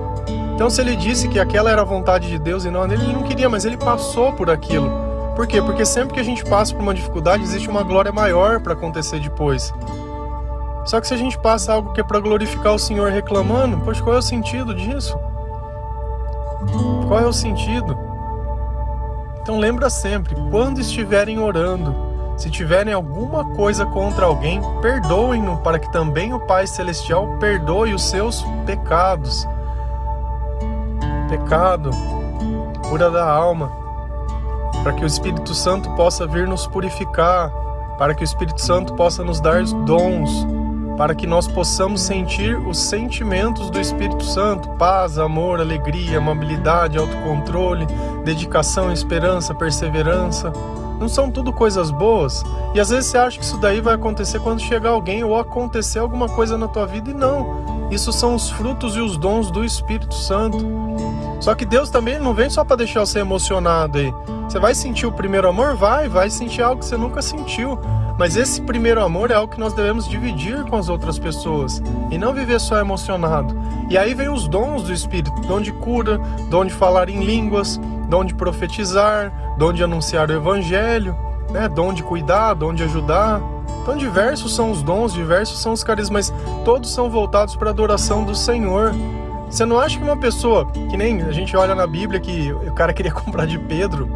Então, 0.55 0.71
se 0.71 0.81
ele 0.81 0.95
disse 0.95 1.29
que 1.29 1.41
aquela 1.41 1.71
era 1.71 1.83
a 1.83 1.85
vontade 1.85 2.29
de 2.29 2.39
Deus 2.39 2.65
e 2.65 2.71
não 2.71 2.83
a 2.83 2.87
dele, 2.87 3.03
ele 3.05 3.13
não 3.13 3.23
queria, 3.23 3.49
mas 3.49 3.65
ele 3.65 3.77
passou 3.77 4.33
por 4.33 4.51
aquilo. 4.51 4.91
Por 5.35 5.47
quê? 5.49 5.61
Porque 5.61 5.85
sempre 5.85 6.15
que 6.15 6.21
a 6.21 6.25
gente 6.25 6.45
passa 6.45 6.73
por 6.73 6.83
uma 6.83 6.95
dificuldade, 6.95 7.43
existe 7.43 7.69
uma 7.69 7.83
glória 7.83 8.13
maior 8.13 8.61
para 8.61 8.73
acontecer 8.73 9.19
depois. 9.19 9.75
Só 10.85 11.01
que 11.01 11.09
se 11.09 11.15
a 11.15 11.17
gente 11.17 11.39
passa 11.39 11.73
algo 11.73 11.93
que 11.93 12.01
é 12.01 12.05
para 12.05 12.21
glorificar 12.21 12.75
o 12.75 12.79
Senhor 12.79 13.11
reclamando, 13.11 13.81
pois 13.85 14.01
qual 14.01 14.17
é 14.17 14.19
o 14.19 14.23
sentido 14.23 14.75
disso? 14.75 15.19
Qual 17.09 17.21
é 17.21 17.27
o 17.27 17.33
sentido? 17.33 17.97
Então 19.41 19.59
lembra 19.59 19.91
sempre, 19.91 20.35
quando 20.51 20.81
estiverem 20.81 21.39
orando, 21.39 21.95
se 22.37 22.51
tiverem 22.51 22.93
alguma 22.93 23.45
coisa 23.55 23.87
contra 23.87 24.27
alguém, 24.27 24.61
perdoem-no, 24.81 25.59
para 25.59 25.79
que 25.79 25.91
também 25.93 26.33
o 26.33 26.41
Pai 26.41 26.67
Celestial 26.67 27.37
perdoe 27.39 27.95
os 27.95 28.05
seus 28.05 28.45
pecados. 28.67 29.47
Pecado, 31.29 31.91
cura 32.89 33.11
da 33.11 33.25
alma, 33.31 33.71
para 34.83 34.93
que 34.93 35.05
o 35.05 35.07
Espírito 35.07 35.55
Santo 35.55 35.91
possa 35.91 36.27
vir 36.27 36.47
nos 36.49 36.67
purificar, 36.67 37.51
para 37.99 38.15
que 38.15 38.23
o 38.23 38.25
Espírito 38.25 38.61
Santo 38.61 38.95
possa 38.95 39.23
nos 39.23 39.41
dar 39.41 39.63
dons, 39.63 40.47
para 40.97 41.15
que 41.15 41.27
nós 41.27 41.49
possamos 41.49 42.01
sentir 42.03 42.57
os 42.57 42.79
sentimentos 42.79 43.71
do 43.71 43.81
Espírito 43.81 44.25
Santo: 44.25 44.69
paz, 44.71 45.19
amor, 45.19 45.61
alegria, 45.61 46.19
amabilidade, 46.19 46.99
autocontrole, 46.99 47.87
dedicação, 48.25 48.93
esperança, 48.93 49.55
perseverança. 49.55 50.53
Não 50.99 51.09
são 51.09 51.31
tudo 51.31 51.53
coisas 51.53 51.91
boas? 51.91 52.45
E 52.73 52.81
às 52.81 52.89
vezes 52.89 53.11
você 53.11 53.19
acha 53.19 53.39
que 53.39 53.45
isso 53.45 53.59
daí 53.59 53.81
vai 53.81 53.95
acontecer 53.95 54.39
quando 54.41 54.61
chegar 54.61 54.91
alguém 54.91 55.25
ou 55.25 55.37
acontecer 55.37 55.99
alguma 55.99 56.29
coisa 56.29 56.57
na 56.57 56.69
tua 56.69 56.87
vida 56.87 57.11
e 57.11 57.15
não. 57.15 57.89
Isso 57.91 58.13
são 58.13 58.35
os 58.35 58.49
frutos 58.49 58.97
e 58.97 59.01
os 59.01 59.17
dons 59.17 59.51
do 59.51 59.65
Espírito 59.65 60.15
Santo. 60.15 60.59
Só 61.41 61.55
que 61.55 61.65
Deus 61.65 61.91
também 61.91 62.19
não 62.19 62.33
vem 62.33 62.49
só 62.49 62.65
para 62.65 62.77
deixar 62.77 63.01
você 63.01 63.19
emocionado 63.19 63.99
aí. 63.99 64.15
Você 64.49 64.59
vai 64.59 64.75
sentir 64.75 65.07
o 65.07 65.13
primeiro 65.13 65.49
amor? 65.49 65.75
Vai, 65.75 66.09
vai 66.09 66.31
sentir 66.31 66.63
algo 66.63 66.79
que 66.79 66.87
você 66.87 66.97
nunca 66.97 67.21
sentiu. 67.21 67.79
Mas 68.19 68.37
esse 68.37 68.61
primeiro 68.63 69.03
amor 69.03 69.31
é 69.31 69.35
algo 69.35 69.53
que 69.53 69.59
nós 69.59 69.73
devemos 69.73 70.09
dividir 70.09 70.65
com 70.65 70.77
as 70.77 70.89
outras 70.89 71.19
pessoas 71.19 71.83
e 72.11 72.19
não 72.19 72.33
viver 72.33 72.61
só 72.61 72.79
emocionado. 72.79 73.57
E 73.91 73.99
aí 73.99 74.15
vem 74.15 74.29
os 74.29 74.47
dons 74.47 74.85
do 74.85 74.93
Espírito, 74.93 75.33
dom 75.43 75.61
de 75.61 75.73
cura, 75.73 76.19
dom 76.49 76.65
de 76.65 76.73
falar 76.73 77.09
em 77.09 77.25
línguas, 77.25 77.81
dom 78.09 78.25
de 78.25 78.35
profetizar, 78.35 79.33
dom 79.59 79.73
de 79.73 79.83
anunciar 79.83 80.31
o 80.31 80.33
Evangelho, 80.33 81.17
né? 81.51 81.69
dom 81.69 81.93
de 81.93 82.03
cuidar, 82.03 82.55
dom 82.55 82.73
de 82.73 82.85
ajudar. 82.85 83.41
Então 83.83 83.97
diversos 83.97 84.55
são 84.55 84.71
os 84.71 84.83
dons, 84.83 85.13
diversos 85.13 85.61
são 85.61 85.73
os 85.73 85.83
carismas, 85.83 86.31
mas 86.31 86.65
todos 86.65 86.93
são 86.93 87.11
voltados 87.11 87.57
para 87.57 87.69
a 87.69 87.73
adoração 87.73 88.25
do 88.25 88.35
Senhor. 88.35 88.95
Você 89.51 89.65
não 89.65 89.79
acha 89.79 89.99
que 89.99 90.05
uma 90.05 90.17
pessoa, 90.17 90.71
que 90.71 90.97
nem 90.97 91.23
a 91.23 91.33
gente 91.33 91.57
olha 91.57 91.75
na 91.75 91.87
Bíblia 91.87 92.19
que 92.21 92.53
o 92.53 92.73
cara 92.73 92.93
queria 92.93 93.13
comprar 93.13 93.47
de 93.47 93.59
Pedro, 93.59 94.09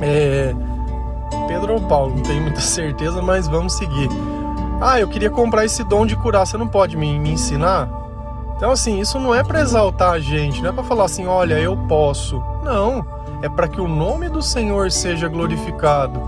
é, 0.00 0.54
Pedro 1.46 1.74
ou 1.74 1.80
Paulo, 1.80 2.14
não 2.16 2.22
tenho 2.22 2.42
muita 2.42 2.60
certeza, 2.62 3.22
mas 3.22 3.46
vamos 3.48 3.74
seguir. 3.74 4.08
Ah, 4.80 5.00
eu 5.00 5.08
queria 5.08 5.30
comprar 5.30 5.64
esse 5.64 5.82
dom 5.84 6.04
de 6.04 6.16
curar, 6.16 6.46
você 6.46 6.56
não 6.56 6.68
pode 6.68 6.96
me, 6.96 7.18
me 7.18 7.30
ensinar? 7.30 7.88
Então, 8.56 8.70
assim, 8.70 9.00
isso 9.00 9.18
não 9.18 9.34
é 9.34 9.44
para 9.44 9.60
exaltar 9.60 10.12
a 10.12 10.18
gente, 10.18 10.62
não 10.62 10.70
é 10.70 10.72
para 10.72 10.82
falar 10.82 11.04
assim, 11.04 11.26
olha, 11.26 11.58
eu 11.58 11.76
posso. 11.76 12.42
Não, 12.62 13.06
é 13.42 13.48
para 13.48 13.68
que 13.68 13.80
o 13.80 13.86
nome 13.88 14.28
do 14.28 14.42
Senhor 14.42 14.90
seja 14.90 15.28
glorificado. 15.28 16.20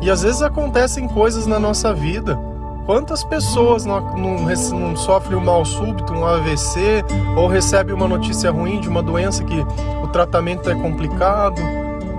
E 0.00 0.10
às 0.10 0.22
vezes 0.22 0.42
acontecem 0.42 1.06
coisas 1.06 1.46
na 1.46 1.58
nossa 1.58 1.94
vida. 1.94 2.38
Quantas 2.84 3.22
pessoas 3.22 3.84
não, 3.84 4.00
não, 4.16 4.36
não 4.38 4.96
sofrem 4.96 5.38
um 5.38 5.44
mal 5.44 5.64
súbito, 5.64 6.12
um 6.12 6.26
AVC, 6.26 7.04
ou 7.36 7.46
recebem 7.46 7.94
uma 7.94 8.08
notícia 8.08 8.50
ruim 8.50 8.80
de 8.80 8.88
uma 8.88 9.02
doença 9.02 9.44
que 9.44 9.60
o 10.02 10.08
tratamento 10.08 10.68
é 10.68 10.74
complicado, 10.74 11.62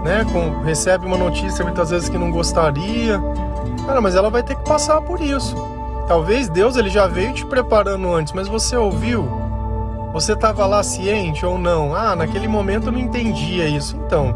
né? 0.03 0.25
Com, 0.31 0.62
recebe 0.62 1.05
uma 1.05 1.17
notícia 1.17 1.63
muitas 1.63 1.89
vezes 1.89 2.10
que 2.10 2.17
não 2.17 2.29
gostaria. 2.29 3.22
Cara, 3.86 4.01
mas 4.01 4.15
ela 4.15 4.29
vai 4.29 4.43
ter 4.43 4.55
que 4.55 4.63
passar 4.63 5.01
por 5.01 5.22
isso. 5.22 5.55
Talvez 6.07 6.50
Deus 6.50 6.75
ele 6.75 6.89
já 6.89 7.07
veio 7.07 7.33
te 7.33 7.45
preparando 7.45 8.13
antes, 8.13 8.33
mas 8.33 8.48
você 8.48 8.75
ouviu? 8.75 9.27
Você 10.12 10.33
estava 10.33 10.65
lá 10.67 10.83
ciente 10.83 11.45
ou 11.45 11.57
não? 11.57 11.95
Ah, 11.95 12.15
naquele 12.15 12.48
momento 12.48 12.88
eu 12.88 12.91
não 12.91 13.00
entendia 13.00 13.67
isso. 13.67 13.98
Então, 14.05 14.36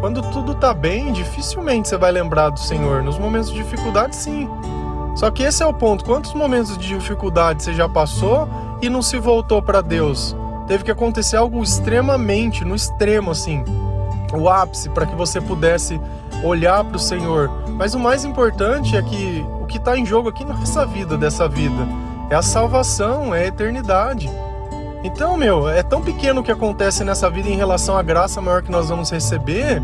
quando 0.00 0.22
tudo 0.30 0.54
tá 0.54 0.72
bem, 0.72 1.12
dificilmente 1.12 1.88
você 1.88 1.96
vai 1.96 2.12
lembrar 2.12 2.50
do 2.50 2.60
Senhor. 2.60 3.02
Nos 3.02 3.18
momentos 3.18 3.50
de 3.50 3.62
dificuldade, 3.62 4.16
sim. 4.16 4.48
Só 5.14 5.30
que 5.30 5.42
esse 5.42 5.62
é 5.62 5.66
o 5.66 5.74
ponto. 5.74 6.04
Quantos 6.04 6.32
momentos 6.32 6.78
de 6.78 6.88
dificuldade 6.88 7.62
você 7.62 7.74
já 7.74 7.88
passou 7.88 8.48
e 8.80 8.88
não 8.88 9.02
se 9.02 9.18
voltou 9.18 9.60
para 9.60 9.80
Deus? 9.80 10.36
Teve 10.68 10.84
que 10.84 10.90
acontecer 10.90 11.36
algo 11.36 11.62
extremamente, 11.62 12.64
no 12.64 12.74
extremo 12.74 13.32
assim, 13.32 13.64
o 14.36 14.48
ápice 14.48 14.88
para 14.90 15.06
que 15.06 15.14
você 15.14 15.40
pudesse 15.40 16.00
olhar 16.42 16.84
para 16.84 16.96
o 16.96 17.00
Senhor. 17.00 17.50
Mas 17.68 17.94
o 17.94 17.98
mais 17.98 18.24
importante 18.24 18.96
é 18.96 19.02
que 19.02 19.44
o 19.60 19.66
que 19.66 19.78
está 19.78 19.96
em 19.96 20.04
jogo 20.04 20.28
aqui 20.28 20.44
não 20.44 20.58
é 20.58 20.62
essa 20.62 20.84
vida 20.84 21.16
dessa 21.16 21.48
vida, 21.48 21.86
é 22.30 22.34
a 22.34 22.42
salvação, 22.42 23.34
é 23.34 23.44
a 23.44 23.46
eternidade. 23.46 24.30
Então, 25.04 25.36
meu, 25.36 25.68
é 25.68 25.82
tão 25.82 26.02
pequeno 26.02 26.40
o 26.40 26.44
que 26.44 26.50
acontece 26.50 27.04
nessa 27.04 27.30
vida 27.30 27.48
em 27.48 27.56
relação 27.56 27.96
à 27.96 28.02
graça 28.02 28.40
maior 28.40 28.62
que 28.62 28.70
nós 28.70 28.88
vamos 28.88 29.10
receber, 29.10 29.80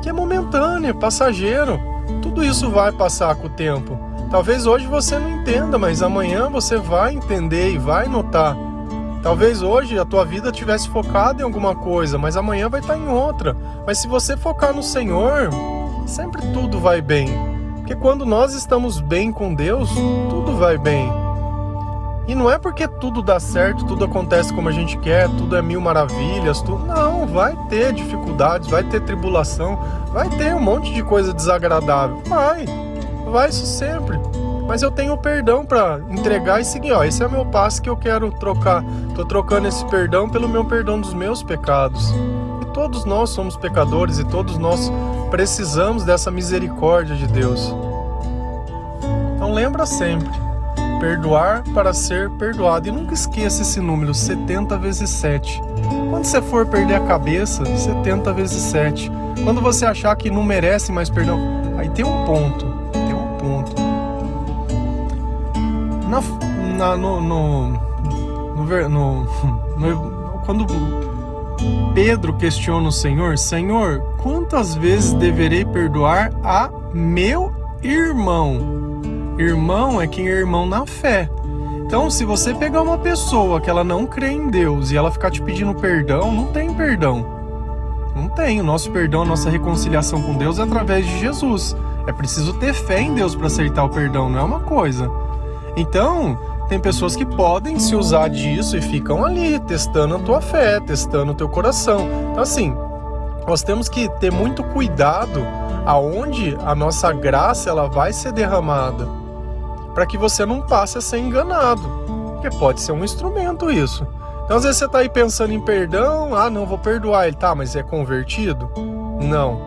que 0.00 0.08
é 0.08 0.12
momentâneo, 0.12 0.94
passageiro. 0.94 1.80
Tudo 2.22 2.44
isso 2.44 2.70
vai 2.70 2.92
passar 2.92 3.34
com 3.34 3.48
o 3.48 3.50
tempo. 3.50 3.98
Talvez 4.30 4.66
hoje 4.66 4.86
você 4.86 5.18
não 5.18 5.28
entenda, 5.28 5.78
mas 5.78 6.02
amanhã 6.02 6.48
você 6.48 6.76
vai 6.76 7.14
entender 7.14 7.72
e 7.72 7.78
vai 7.78 8.06
notar 8.06 8.56
Talvez 9.28 9.60
hoje 9.60 9.98
a 9.98 10.06
tua 10.06 10.24
vida 10.24 10.50
tivesse 10.50 10.88
focado 10.88 11.42
em 11.42 11.44
alguma 11.44 11.74
coisa, 11.74 12.16
mas 12.16 12.34
amanhã 12.34 12.66
vai 12.70 12.80
estar 12.80 12.96
em 12.96 13.08
outra. 13.08 13.54
Mas 13.86 13.98
se 13.98 14.08
você 14.08 14.38
focar 14.38 14.72
no 14.72 14.82
Senhor, 14.82 15.50
sempre 16.06 16.40
tudo 16.54 16.80
vai 16.80 17.02
bem. 17.02 17.28
Porque 17.76 17.94
quando 17.94 18.24
nós 18.24 18.54
estamos 18.54 19.02
bem 19.02 19.30
com 19.30 19.52
Deus, 19.52 19.90
tudo 20.30 20.56
vai 20.56 20.78
bem. 20.78 21.12
E 22.26 22.34
não 22.34 22.50
é 22.50 22.56
porque 22.56 22.88
tudo 22.88 23.20
dá 23.20 23.38
certo, 23.38 23.84
tudo 23.84 24.06
acontece 24.06 24.50
como 24.50 24.70
a 24.70 24.72
gente 24.72 24.96
quer, 24.96 25.28
tudo 25.28 25.54
é 25.56 25.60
mil 25.60 25.82
maravilhas, 25.82 26.62
tudo. 26.62 26.86
Não, 26.86 27.26
vai 27.26 27.54
ter 27.68 27.92
dificuldades, 27.92 28.70
vai 28.70 28.82
ter 28.82 29.02
tribulação, 29.02 29.78
vai 30.10 30.30
ter 30.30 30.54
um 30.54 30.60
monte 30.62 30.90
de 30.90 31.02
coisa 31.02 31.34
desagradável. 31.34 32.22
Vai, 32.26 32.64
vai 33.30 33.50
isso 33.50 33.66
sempre 33.66 34.18
mas 34.68 34.82
eu 34.82 34.90
tenho 34.90 35.16
perdão 35.16 35.64
para 35.64 35.98
entregar 36.10 36.60
e 36.60 36.64
seguir. 36.64 36.92
Ó, 36.92 37.02
esse 37.02 37.22
é 37.22 37.26
o 37.26 37.30
meu 37.30 37.46
passo 37.46 37.80
que 37.80 37.88
eu 37.88 37.96
quero 37.96 38.30
trocar. 38.32 38.84
Tô 39.14 39.24
trocando 39.24 39.66
esse 39.66 39.82
perdão 39.86 40.28
pelo 40.28 40.46
meu 40.46 40.62
perdão 40.62 41.00
dos 41.00 41.14
meus 41.14 41.42
pecados. 41.42 42.12
E 42.60 42.66
todos 42.74 43.06
nós 43.06 43.30
somos 43.30 43.56
pecadores 43.56 44.18
e 44.18 44.24
todos 44.24 44.58
nós 44.58 44.92
precisamos 45.30 46.04
dessa 46.04 46.30
misericórdia 46.30 47.16
de 47.16 47.26
Deus. 47.26 47.74
Então 49.36 49.54
lembra 49.54 49.86
sempre, 49.86 50.28
perdoar 51.00 51.64
para 51.72 51.94
ser 51.94 52.28
perdoado. 52.32 52.88
E 52.88 52.92
nunca 52.92 53.14
esqueça 53.14 53.62
esse 53.62 53.80
número, 53.80 54.12
70 54.12 54.76
vezes 54.76 55.08
7. 55.08 55.62
Quando 56.10 56.24
você 56.24 56.42
for 56.42 56.66
perder 56.66 56.96
a 56.96 57.06
cabeça, 57.06 57.64
70 57.64 58.34
vezes 58.34 58.62
7. 58.64 59.10
Quando 59.44 59.62
você 59.62 59.86
achar 59.86 60.14
que 60.14 60.30
não 60.30 60.42
merece 60.42 60.92
mais 60.92 61.08
perdão, 61.08 61.38
aí 61.78 61.88
tem 61.88 62.04
um 62.04 62.26
ponto, 62.26 62.66
tem 62.92 63.14
um 63.14 63.36
ponto 63.38 63.77
na, 66.08 66.20
na 66.76 66.96
no, 66.96 67.20
no, 67.20 67.68
no, 68.56 68.64
no, 69.78 70.40
quando 70.44 70.66
Pedro 71.94 72.32
questiona 72.34 72.88
o 72.88 72.92
Senhor, 72.92 73.36
Senhor, 73.36 74.00
quantas 74.22 74.74
vezes 74.74 75.12
deverei 75.12 75.64
perdoar 75.64 76.32
a 76.42 76.70
meu 76.94 77.52
irmão? 77.82 78.78
Irmão 79.38 80.00
é 80.00 80.06
quem 80.06 80.28
é 80.28 80.32
irmão 80.32 80.66
na 80.66 80.86
fé. 80.86 81.28
Então, 81.84 82.10
se 82.10 82.24
você 82.24 82.52
pegar 82.52 82.82
uma 82.82 82.98
pessoa 82.98 83.60
que 83.60 83.70
ela 83.70 83.82
não 83.82 84.06
crê 84.06 84.30
em 84.30 84.48
Deus 84.48 84.90
e 84.90 84.96
ela 84.96 85.10
ficar 85.10 85.30
te 85.30 85.40
pedindo 85.40 85.74
perdão, 85.74 86.32
não 86.32 86.46
tem 86.46 86.72
perdão. 86.74 87.24
Não 88.14 88.28
tem. 88.28 88.60
O 88.60 88.64
nosso 88.64 88.90
perdão, 88.90 89.22
a 89.22 89.24
nossa 89.24 89.48
reconciliação 89.48 90.20
com 90.20 90.34
Deus 90.34 90.58
é 90.58 90.62
através 90.62 91.06
de 91.06 91.18
Jesus. 91.18 91.76
É 92.06 92.12
preciso 92.12 92.52
ter 92.54 92.74
fé 92.74 93.00
em 93.00 93.14
Deus 93.14 93.34
para 93.34 93.46
aceitar 93.46 93.84
o 93.84 93.88
perdão, 93.88 94.28
não 94.28 94.38
é 94.38 94.42
uma 94.42 94.60
coisa. 94.60 95.10
Então, 95.76 96.38
tem 96.68 96.78
pessoas 96.78 97.16
que 97.16 97.24
podem 97.24 97.78
se 97.78 97.96
usar 97.96 98.28
disso 98.28 98.76
e 98.76 98.82
ficam 98.82 99.24
ali 99.24 99.58
testando 99.60 100.16
a 100.16 100.18
tua 100.18 100.40
fé, 100.40 100.78
testando 100.80 101.32
o 101.32 101.34
teu 101.34 101.48
coração. 101.48 102.06
Então, 102.30 102.42
assim, 102.42 102.74
nós 103.46 103.62
temos 103.62 103.88
que 103.88 104.08
ter 104.18 104.30
muito 104.30 104.62
cuidado 104.62 105.40
aonde 105.86 106.56
a 106.66 106.74
nossa 106.74 107.10
graça 107.12 107.70
ela 107.70 107.88
vai 107.88 108.12
ser 108.12 108.32
derramada, 108.32 109.08
para 109.94 110.04
que 110.04 110.18
você 110.18 110.44
não 110.44 110.60
passe 110.60 110.98
a 110.98 111.00
ser 111.00 111.18
enganado, 111.18 111.82
porque 112.34 112.50
pode 112.58 112.82
ser 112.82 112.92
um 112.92 113.02
instrumento 113.02 113.70
isso. 113.70 114.06
Então, 114.44 114.58
às 114.58 114.64
vezes 114.64 114.78
você 114.78 114.84
está 114.84 114.98
aí 114.98 115.08
pensando 115.08 115.54
em 115.54 115.60
perdão, 115.60 116.34
ah, 116.34 116.50
não 116.50 116.66
vou 116.66 116.78
perdoar 116.78 117.26
ele, 117.26 117.36
tá, 117.36 117.54
mas 117.54 117.74
é 117.74 117.82
convertido? 117.82 118.70
Não. 119.22 119.62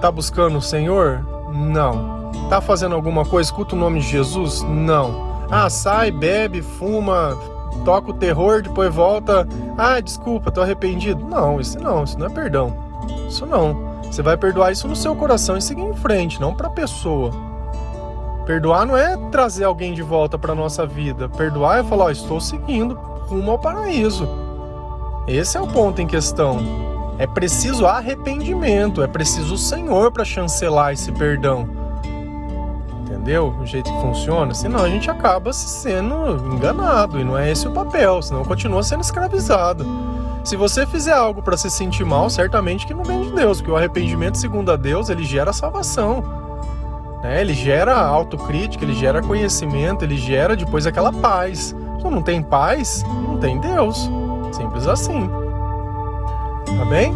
Tá 0.00 0.10
buscando 0.10 0.58
o 0.58 0.62
Senhor? 0.62 1.24
Não. 1.52 2.30
Tá 2.48 2.60
fazendo 2.60 2.94
alguma 2.94 3.24
coisa? 3.24 3.48
Escuta 3.48 3.74
o 3.74 3.78
nome 3.78 4.00
de 4.00 4.06
Jesus? 4.06 4.62
Não. 4.62 5.30
Ah, 5.50 5.68
sai, 5.68 6.10
bebe, 6.10 6.62
fuma, 6.62 7.36
toca 7.84 8.10
o 8.10 8.14
terror, 8.14 8.62
depois 8.62 8.94
volta. 8.94 9.46
Ah, 9.76 10.00
desculpa, 10.00 10.50
tô 10.50 10.60
arrependido. 10.60 11.24
Não, 11.24 11.60
isso 11.60 11.78
não, 11.78 12.04
isso 12.04 12.18
não 12.18 12.26
é 12.26 12.30
perdão. 12.30 12.76
Isso 13.28 13.46
não. 13.46 13.90
Você 14.04 14.22
vai 14.22 14.36
perdoar 14.36 14.72
isso 14.72 14.88
no 14.88 14.96
seu 14.96 15.14
coração 15.14 15.56
e 15.56 15.62
seguir 15.62 15.82
em 15.82 15.94
frente, 15.94 16.40
não 16.40 16.54
para 16.54 16.68
a 16.68 16.70
pessoa. 16.72 17.30
Perdoar 18.44 18.84
não 18.84 18.96
é 18.96 19.16
trazer 19.30 19.64
alguém 19.64 19.94
de 19.94 20.02
volta 20.02 20.36
para 20.36 20.54
nossa 20.54 20.84
vida. 20.84 21.28
Perdoar 21.28 21.78
é 21.78 21.84
falar, 21.84 22.06
oh, 22.06 22.10
estou 22.10 22.40
seguindo 22.40 22.94
rumo 22.94 23.52
ao 23.52 23.58
paraíso. 23.58 24.28
Esse 25.28 25.56
é 25.56 25.60
o 25.60 25.68
ponto 25.68 26.02
em 26.02 26.06
questão. 26.06 26.89
É 27.20 27.26
preciso 27.26 27.86
arrependimento, 27.86 29.02
é 29.02 29.06
preciso 29.06 29.54
o 29.54 29.58
Senhor 29.58 30.10
para 30.10 30.24
chancelar 30.24 30.92
esse 30.92 31.12
perdão 31.12 31.68
entendeu? 33.20 33.54
O 33.60 33.66
jeito 33.66 33.92
que 33.92 34.00
funciona, 34.00 34.54
senão 34.54 34.82
a 34.82 34.88
gente 34.88 35.10
acaba 35.10 35.52
se 35.52 35.68
sendo 35.68 36.54
enganado 36.54 37.20
e 37.20 37.24
não 37.24 37.36
é 37.36 37.50
esse 37.50 37.68
o 37.68 37.70
papel, 37.70 38.22
senão 38.22 38.44
continua 38.44 38.82
sendo 38.82 39.02
escravizado. 39.02 39.86
Se 40.42 40.56
você 40.56 40.86
fizer 40.86 41.12
algo 41.12 41.42
para 41.42 41.56
se 41.56 41.70
sentir 41.70 42.04
mal, 42.04 42.30
certamente 42.30 42.86
que 42.86 42.94
não 42.94 43.04
vem 43.04 43.22
de 43.22 43.32
Deus, 43.32 43.58
porque 43.58 43.70
o 43.70 43.76
arrependimento, 43.76 44.38
segundo 44.38 44.72
a 44.72 44.76
Deus, 44.76 45.10
ele 45.10 45.22
gera 45.22 45.52
salvação. 45.52 46.24
Né? 47.22 47.42
Ele 47.42 47.52
gera 47.52 47.94
autocrítica, 47.94 48.84
ele 48.84 48.94
gera 48.94 49.20
conhecimento, 49.20 50.02
ele 50.02 50.16
gera 50.16 50.56
depois 50.56 50.86
aquela 50.86 51.12
paz. 51.12 51.76
Se 52.00 52.04
não 52.08 52.22
tem 52.22 52.42
paz, 52.42 53.04
não 53.06 53.36
tem 53.36 53.60
Deus. 53.60 54.10
Simples 54.50 54.86
assim. 54.86 55.28
Tá 56.78 56.84
bem? 56.84 57.12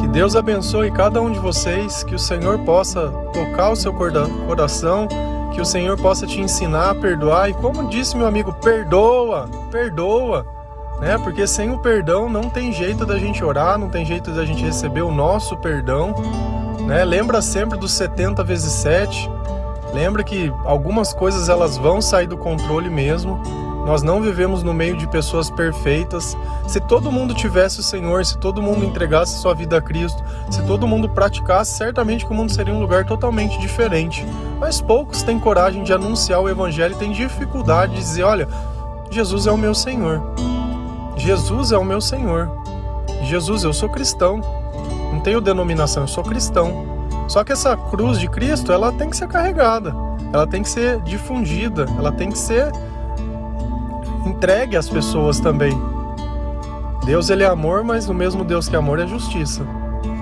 Que 0.00 0.08
Deus 0.08 0.34
abençoe 0.36 0.90
cada 0.90 1.20
um 1.20 1.30
de 1.30 1.38
vocês, 1.38 2.02
que 2.02 2.14
o 2.14 2.18
Senhor 2.18 2.58
possa 2.60 3.08
tocar 3.32 3.70
o 3.70 3.76
seu 3.76 3.92
coração, 3.92 5.06
que 5.52 5.60
o 5.60 5.64
Senhor 5.64 5.96
possa 5.98 6.26
te 6.26 6.40
ensinar 6.40 6.90
a 6.90 6.94
perdoar. 6.94 7.50
E 7.50 7.54
como 7.54 7.88
disse 7.88 8.16
meu 8.16 8.26
amigo, 8.26 8.52
perdoa, 8.52 9.48
perdoa, 9.70 10.46
né? 11.00 11.18
Porque 11.18 11.46
sem 11.46 11.70
o 11.70 11.78
perdão 11.78 12.28
não 12.28 12.48
tem 12.50 12.72
jeito 12.72 13.06
da 13.06 13.18
gente 13.18 13.42
orar, 13.44 13.78
não 13.78 13.88
tem 13.88 14.04
jeito 14.04 14.30
da 14.30 14.44
gente 14.44 14.62
receber 14.62 15.02
o 15.02 15.10
nosso 15.10 15.56
perdão, 15.56 16.14
né? 16.86 17.04
Lembra 17.04 17.40
sempre 17.40 17.78
dos 17.78 17.92
70 17.92 18.44
vezes 18.44 18.72
7. 18.72 19.30
Lembra 19.92 20.22
que 20.22 20.52
algumas 20.64 21.12
coisas 21.12 21.48
elas 21.48 21.76
vão 21.76 22.00
sair 22.00 22.26
do 22.26 22.36
controle 22.36 22.88
mesmo. 22.88 23.40
Nós 23.84 24.02
não 24.02 24.20
vivemos 24.20 24.62
no 24.62 24.74
meio 24.74 24.96
de 24.96 25.06
pessoas 25.06 25.50
perfeitas. 25.50 26.36
Se 26.66 26.80
todo 26.80 27.10
mundo 27.10 27.34
tivesse 27.34 27.80
o 27.80 27.82
Senhor, 27.82 28.24
se 28.24 28.38
todo 28.38 28.62
mundo 28.62 28.84
entregasse 28.84 29.38
sua 29.38 29.54
vida 29.54 29.78
a 29.78 29.80
Cristo, 29.80 30.22
se 30.50 30.62
todo 30.62 30.86
mundo 30.86 31.08
praticasse, 31.08 31.76
certamente 31.76 32.26
que 32.26 32.32
o 32.32 32.34
mundo 32.34 32.52
seria 32.52 32.74
um 32.74 32.80
lugar 32.80 33.04
totalmente 33.04 33.58
diferente. 33.58 34.24
Mas 34.58 34.80
poucos 34.80 35.22
têm 35.22 35.38
coragem 35.38 35.82
de 35.82 35.92
anunciar 35.92 36.40
o 36.40 36.48
Evangelho 36.48 36.94
e 36.94 36.98
têm 36.98 37.12
dificuldade 37.12 37.94
de 37.94 37.98
dizer: 37.98 38.22
olha, 38.22 38.48
Jesus 39.10 39.46
é 39.46 39.50
o 39.50 39.58
meu 39.58 39.74
Senhor. 39.74 40.22
Jesus 41.16 41.72
é 41.72 41.78
o 41.78 41.84
meu 41.84 42.00
Senhor. 42.00 42.50
Jesus, 43.22 43.64
eu 43.64 43.72
sou 43.72 43.88
cristão. 43.88 44.40
Não 45.12 45.20
tenho 45.20 45.40
denominação, 45.40 46.04
eu 46.04 46.08
sou 46.08 46.24
cristão. 46.24 47.00
Só 47.28 47.44
que 47.44 47.52
essa 47.52 47.76
cruz 47.76 48.18
de 48.18 48.28
Cristo, 48.28 48.72
ela 48.72 48.92
tem 48.92 49.10
que 49.10 49.16
ser 49.16 49.28
carregada, 49.28 49.94
ela 50.32 50.46
tem 50.46 50.62
que 50.62 50.68
ser 50.68 51.00
difundida, 51.02 51.86
ela 51.96 52.10
tem 52.10 52.30
que 52.30 52.38
ser 52.38 52.72
entregue 54.26 54.76
às 54.76 54.88
pessoas 54.88 55.40
também. 55.40 55.72
Deus 57.04 57.30
ele 57.30 57.42
é 57.42 57.46
amor, 57.46 57.82
mas 57.82 58.08
o 58.08 58.14
mesmo 58.14 58.44
Deus 58.44 58.68
que 58.68 58.76
é 58.76 58.78
amor 58.78 58.98
é 58.98 59.06
justiça. 59.06 59.66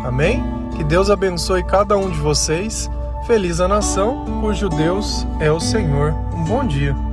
Amém? 0.04 0.42
Que 0.76 0.84
Deus 0.84 1.11
abençoe 1.11 1.62
cada 1.62 1.96
um 1.96 2.11
de 2.11 2.18
vocês. 2.18 2.90
Feliz 3.26 3.61
a 3.61 3.68
nação 3.68 4.24
cujo 4.40 4.68
Deus 4.68 5.26
é 5.40 5.50
o 5.50 5.61
Senhor. 5.61 6.14
Um 6.34 6.44
bom 6.44 6.64
dia. 6.64 7.08